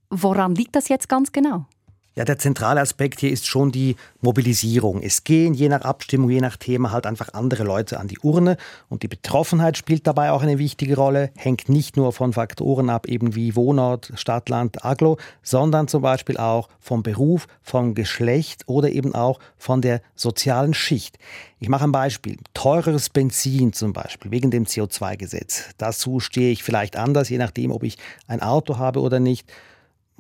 Woran 0.10 0.56
liegt 0.56 0.76
das 0.76 0.88
jetzt 0.90 1.08
ganz 1.08 1.32
genau? 1.32 1.68
Ja, 2.16 2.26
der 2.26 2.38
zentrale 2.38 2.80
Aspekt 2.80 3.22
hier 3.22 3.32
ist 3.32 3.48
schon 3.48 3.72
die 3.72 3.96
Mobilisierung. 4.22 5.02
Es 5.02 5.24
gehen 5.24 5.56
je 5.56 5.68
nach 5.68 5.82
Abstimmung, 5.82 6.30
je 6.30 6.42
nach 6.42 6.58
Thema 6.58 6.92
halt 6.92 7.08
einfach 7.08 7.34
andere 7.34 7.64
Leute 7.64 8.00
an 8.00 8.08
die 8.08 8.20
Urne 8.20 8.58
und 8.88 9.02
die 9.02 9.08
Betroffenheit 9.08 9.78
spielt 9.78 10.06
dabei 10.06 10.32
auch 10.32 10.44
eine 10.44 10.60
wichtige 10.60 10.96
Rolle, 10.96 11.32
hängt 11.36 11.70
nicht 11.70 11.98
nur 11.98 12.14
von 12.14 12.32
Faktoren 12.32 12.92
ab, 12.92 13.08
eben 13.08 13.34
wie 13.34 13.56
Wohnort, 13.56 14.12
Stadt, 14.14 14.50
Land, 14.50 14.86
Aglo, 14.86 15.18
sondern 15.42 15.88
zum 15.88 16.04
Beispiel 16.04 16.38
auch 16.38 16.70
vom 16.80 17.02
Beruf, 17.02 17.48
vom 17.64 17.96
Geschlecht 17.96 18.62
oder 18.68 18.92
eben 18.92 19.16
auch 19.16 19.40
von 19.58 19.82
der 19.82 20.00
sozialen 20.14 20.76
Schicht. 20.76 21.18
Ich 21.60 21.68
mache 21.68 21.86
ein 21.86 21.92
Beispiel. 21.92 22.38
Teureres 22.54 23.10
Benzin 23.10 23.74
zum 23.74 23.92
Beispiel, 23.92 24.30
wegen 24.30 24.52
dem 24.52 24.66
CO2-Gesetz. 24.66 25.70
Dazu 25.80 26.20
stehe 26.20 26.52
ich 26.52 26.62
vielleicht 26.62 26.96
anders, 26.96 27.30
je 27.30 27.40
nachdem, 27.40 27.72
ob 27.72 27.82
ich 27.82 27.98
ein 28.28 28.44
Auto 28.44 28.78
habe 28.78 29.00
oder 29.00 29.20
nicht 29.20 29.52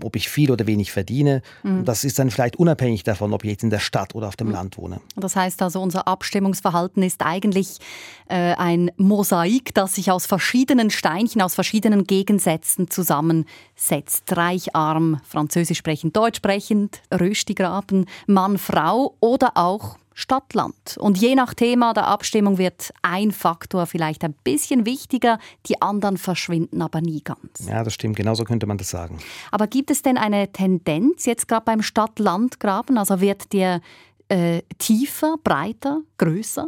ob 0.03 0.15
ich 0.15 0.29
viel 0.29 0.51
oder 0.51 0.67
wenig 0.67 0.91
verdiene. 0.91 1.41
Mhm. 1.63 1.85
Das 1.85 2.03
ist 2.03 2.19
dann 2.19 2.31
vielleicht 2.31 2.55
unabhängig 2.57 3.03
davon, 3.03 3.33
ob 3.33 3.43
ich 3.43 3.51
jetzt 3.51 3.63
in 3.63 3.69
der 3.69 3.79
Stadt 3.79 4.15
oder 4.15 4.27
auf 4.27 4.35
dem 4.35 4.47
mhm. 4.47 4.53
Land 4.53 4.77
wohne. 4.77 5.01
Das 5.15 5.35
heißt 5.35 5.61
also, 5.61 5.81
unser 5.81 6.07
Abstimmungsverhalten 6.07 7.03
ist 7.03 7.21
eigentlich 7.21 7.79
äh, 8.27 8.53
ein 8.55 8.91
Mosaik, 8.97 9.73
das 9.73 9.95
sich 9.95 10.11
aus 10.11 10.25
verschiedenen 10.25 10.89
Steinchen, 10.89 11.41
aus 11.41 11.55
verschiedenen 11.55 12.05
Gegensätzen 12.05 12.89
zusammensetzt. 12.89 14.35
Reich, 14.35 14.75
arm, 14.75 15.19
Französisch 15.27 15.77
sprechend, 15.77 16.15
Deutsch 16.15 16.37
sprechend, 16.37 17.01
Röstigraben, 17.11 18.05
Mann, 18.27 18.57
Frau 18.57 19.15
oder 19.19 19.51
auch 19.55 19.97
Stadtland. 20.13 20.97
Und 20.97 21.17
je 21.17 21.35
nach 21.35 21.53
Thema 21.53 21.93
der 21.93 22.07
Abstimmung 22.07 22.57
wird 22.57 22.93
ein 23.01 23.31
Faktor 23.31 23.85
vielleicht 23.85 24.23
ein 24.23 24.33
bisschen 24.43 24.85
wichtiger, 24.85 25.39
die 25.67 25.81
anderen 25.81 26.17
verschwinden 26.17 26.81
aber 26.81 27.01
nie 27.01 27.21
ganz. 27.21 27.67
Ja, 27.67 27.83
das 27.83 27.93
stimmt, 27.93 28.15
genauso 28.15 28.43
könnte 28.43 28.65
man 28.65 28.77
das 28.77 28.89
sagen. 28.89 29.19
Aber 29.51 29.67
gibt 29.67 29.91
es 29.91 30.01
denn 30.01 30.17
eine 30.17 30.51
Tendenz 30.51 31.25
jetzt 31.25 31.47
gerade 31.47 31.65
beim 31.65 31.81
Stadt-Land-Graben? 31.81 32.97
Also 32.97 33.21
wird 33.21 33.53
der 33.53 33.81
äh, 34.29 34.61
tiefer, 34.77 35.35
breiter, 35.43 36.01
größer? 36.17 36.67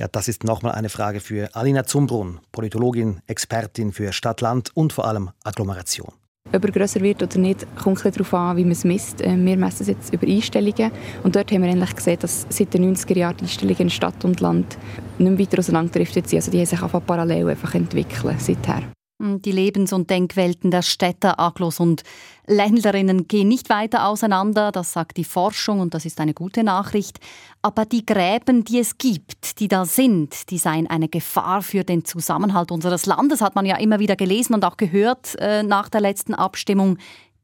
Ja, 0.00 0.06
das 0.06 0.28
ist 0.28 0.44
nochmal 0.44 0.72
eine 0.72 0.88
Frage 0.88 1.20
für 1.20 1.54
Alina 1.56 1.84
Zumbrunn, 1.84 2.40
Politologin, 2.52 3.20
Expertin 3.26 3.92
für 3.92 4.12
Stadt-Land 4.12 4.70
und 4.76 4.92
vor 4.92 5.06
allem 5.06 5.30
Agglomeration 5.42 6.12
ob 6.52 6.64
er 6.64 6.70
grösser 6.72 7.00
wird 7.00 7.22
oder 7.22 7.38
nicht, 7.38 7.66
kommt 7.76 8.04
ein 8.04 8.12
darauf 8.12 8.34
an, 8.34 8.56
wie 8.56 8.62
man 8.62 8.72
es 8.72 8.84
misst. 8.84 9.20
Ähm, 9.24 9.44
wir 9.44 9.56
messen 9.56 9.82
es 9.82 9.88
jetzt 9.88 10.12
über 10.12 10.26
Einstellungen. 10.26 10.90
Und 11.22 11.36
dort 11.36 11.50
haben 11.52 11.62
wir 11.62 11.70
eigentlich 11.70 11.94
gesehen, 11.94 12.18
dass 12.20 12.46
seit 12.48 12.74
den 12.74 12.94
90er 12.94 13.16
Jahren 13.16 13.36
die 13.36 13.44
Einstellungen 13.44 13.80
in 13.80 13.90
Stadt 13.90 14.24
und 14.24 14.40
Land 14.40 14.78
nicht 15.18 15.30
mehr 15.30 15.38
weiter 15.38 15.58
auseinanderdriftet 15.58 16.28
sind. 16.28 16.38
Also 16.38 16.50
die 16.50 16.58
haben 16.58 16.66
sich 16.66 16.82
einfach 16.82 17.02
parallel 17.04 17.50
einfach 17.50 17.74
entwickeln 17.74 18.36
seither. 18.38 18.82
Hm, 19.20 19.42
die 19.42 19.52
Lebens- 19.52 19.92
und 19.92 20.10
Denkwelten 20.10 20.70
der 20.70 20.82
Städter, 20.82 21.40
Aglos 21.40 21.80
und 21.80 22.02
Ländlerinnen 22.46 23.26
gehen 23.26 23.48
nicht 23.48 23.68
weiter 23.68 24.06
auseinander, 24.06 24.70
das 24.70 24.92
sagt 24.92 25.16
die 25.16 25.24
Forschung 25.24 25.80
und 25.80 25.92
das 25.92 26.04
ist 26.04 26.20
eine 26.20 26.34
gute 26.34 26.62
Nachricht. 26.62 27.18
Aber 27.60 27.84
die 27.84 28.06
Gräben, 28.06 28.64
die 28.64 28.78
es 28.78 28.96
gibt, 28.96 29.58
die 29.58 29.66
da 29.66 29.84
sind, 29.84 30.50
die 30.50 30.58
seien 30.58 30.86
eine 30.86 31.08
Gefahr 31.08 31.62
für 31.62 31.82
den 31.82 32.04
Zusammenhalt 32.04 32.70
unseres 32.70 33.06
Landes, 33.06 33.40
hat 33.40 33.56
man 33.56 33.66
ja 33.66 33.76
immer 33.76 33.98
wieder 33.98 34.14
gelesen 34.14 34.54
und 34.54 34.64
auch 34.64 34.76
gehört 34.76 35.34
äh, 35.40 35.64
nach 35.64 35.88
der 35.88 36.00
letzten 36.00 36.34
Abstimmung. 36.34 36.98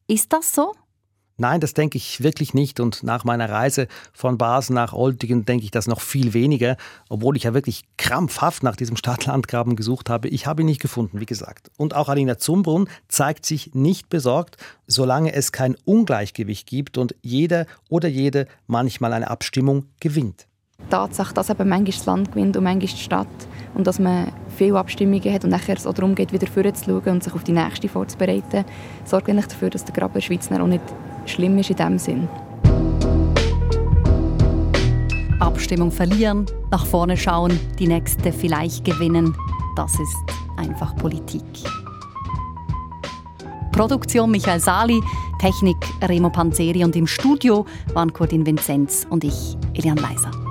Ist 0.07 0.33
das 0.33 0.55
so? 0.55 0.75
Nein, 1.37 1.61
das 1.61 1.75
denke 1.75 1.99
ich 1.99 2.23
wirklich 2.23 2.55
nicht. 2.55 2.79
Und 2.79 3.03
nach 3.03 3.25
meiner 3.25 3.51
Reise 3.51 3.89
von 4.13 4.39
Basel 4.39 4.75
nach 4.75 4.93
Oltingen 4.93 5.45
denke 5.45 5.65
ich 5.65 5.73
das 5.73 5.89
noch 5.89 6.01
viel 6.01 6.33
weniger, 6.33 6.77
obwohl 7.09 7.37
ich 7.37 7.43
ja 7.43 7.55
wirklich 7.55 7.85
krampfhaft 7.97 8.63
nach 8.63 8.77
diesem 8.77 8.97
Stadt-Land-Graben 8.97 9.75
gesucht 9.75 10.11
habe. 10.11 10.29
Ich 10.29 10.47
habe 10.47 10.63
ihn 10.63 10.67
nicht 10.67 10.81
gefunden, 10.81 11.19
wie 11.19 11.27
gesagt. 11.27 11.71
Und 11.77 11.95
auch 11.97 12.09
Alina 12.09 12.39
Zumbrunn 12.39 12.89
zeigt 13.09 13.47
sich 13.47 13.75
nicht 13.75 14.09
besorgt, 14.09 14.59
solange 14.87 15.33
es 15.33 15.51
kein 15.51 15.77
Ungleichgewicht 15.85 16.69
gibt 16.69 16.99
und 16.99 17.17
jeder 17.21 17.67
oder 17.89 18.09
jede 18.09 18.47
manchmal 18.69 19.13
eine 19.13 19.29
Abstimmung 19.29 19.87
gewinnt. 19.99 20.47
Tatsache, 20.91 21.35
dass 21.35 21.51
eben 21.51 21.69
manchmal 21.69 21.97
das 21.97 22.07
Land 22.07 22.33
gewinnt 22.33 22.57
und 22.57 22.65
manchmal 22.65 22.89
die 22.89 22.97
Stadt 22.97 23.27
und 23.75 23.87
dass 23.87 23.99
man 23.99 24.33
viele 24.57 24.79
Abstimmungen 24.79 25.33
hat 25.33 25.45
und 25.45 25.51
nachher 25.51 25.77
es 25.77 25.87
auch 25.87 25.95
darum 25.95 26.15
geht, 26.15 26.33
wieder 26.33 26.47
vorzuschauen 26.47 27.03
und 27.09 27.25
sich 27.25 27.33
auf 27.33 27.45
die 27.45 27.53
nächste 27.53 27.89
vorzubereiten, 27.89 28.65
sorgt 29.05 29.29
eigentlich 29.29 29.47
dafür, 29.47 29.71
dass 29.71 29.85
der 29.85 29.95
Graben 29.95 30.15
der 30.15 30.21
Schweiz 30.21 30.51
auch 30.51 30.67
nicht 30.67 30.83
schlimm 31.27 31.59
ist 31.59 31.71
in 31.71 31.77
diesem 31.77 31.99
Sinn. 31.99 32.29
Abstimmung 35.41 35.91
verlieren, 35.91 36.47
nach 36.71 36.87
vorne 36.87 37.17
schauen, 37.17 37.59
die 37.79 37.87
nächste 37.87 38.33
vielleicht 38.33 38.85
gewinnen. 38.85 39.35
Das 39.77 39.93
ist 39.95 40.17
einfach 40.57 40.95
Politik. 40.97 41.45
Produktion 43.73 44.31
Michael 44.31 44.61
Sali, 44.61 45.01
Technik 45.41 45.77
Remo 46.03 46.31
Panzeri 46.31 46.85
und 46.85 46.95
im 46.95 47.07
Studio 47.07 47.67
waren 47.93 48.13
Cordin 48.13 48.47
Vinzenz 48.47 49.07
und 49.11 49.25
ich, 49.25 49.57
Elian 49.75 49.97
Leiser. 49.97 50.44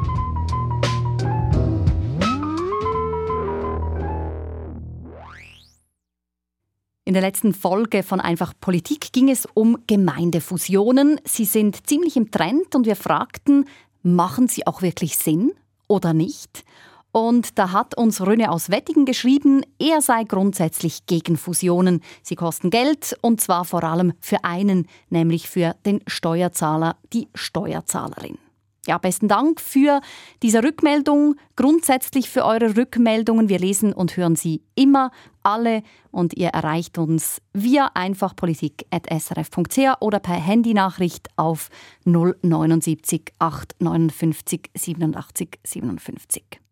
In 7.14 7.22
der 7.22 7.30
letzten 7.30 7.54
Folge 7.54 8.02
von 8.02 8.20
Einfach 8.20 8.54
Politik 8.60 9.14
ging 9.14 9.30
es 9.30 9.48
um 9.54 9.78
Gemeindefusionen. 9.86 11.22
Sie 11.24 11.46
sind 11.46 11.86
ziemlich 11.86 12.18
im 12.18 12.32
Trend 12.32 12.74
und 12.74 12.88
wir 12.88 12.96
fragten, 12.96 13.66
machen 14.02 14.48
sie 14.48 14.66
auch 14.66 14.82
wirklich 14.82 15.16
Sinn 15.20 15.52
oder 15.88 16.16
nicht? 16.16 16.66
Und 17.12 17.60
da 17.60 17.72
hat 17.72 17.96
uns 17.96 18.20
Röne 18.20 18.50
aus 18.50 18.72
Wettingen 18.72 19.06
geschrieben, 19.06 19.62
er 19.78 20.02
sei 20.02 20.24
grundsätzlich 20.24 21.06
gegen 21.06 21.38
Fusionen. 21.38 22.02
Sie 22.24 22.34
kosten 22.34 22.72
Geld 22.72 23.16
und 23.22 23.40
zwar 23.40 23.64
vor 23.64 23.84
allem 23.84 24.14
für 24.20 24.44
einen, 24.44 24.88
nämlich 25.12 25.48
für 25.48 25.76
den 25.86 26.00
Steuerzahler, 26.08 26.96
die 27.14 27.28
Steuerzahlerin. 27.36 28.40
Ja, 28.86 28.98
besten 28.98 29.30
Dank 29.30 29.62
für 29.62 30.02
diese 30.42 30.62
Rückmeldung, 30.62 31.36
grundsätzlich 31.56 32.30
für 32.30 32.44
eure 32.44 32.76
Rückmeldungen. 32.76 33.48
Wir 33.48 33.60
lesen 33.60 33.94
und 33.94 34.18
hören 34.18 34.36
sie 34.36 34.62
immer 34.76 35.12
alle 35.42 35.84
und 36.12 36.36
ihr 36.36 36.50
erreicht 36.50 36.98
uns 36.98 37.42
via 37.54 37.92
einfachpolitik.srf.ch 37.94 40.02
oder 40.02 40.20
per 40.20 40.36
Handynachricht 40.36 41.30
auf 41.38 41.70
079 42.04 43.32
859 43.40 44.70
87 44.76 45.60
57. 45.64 46.63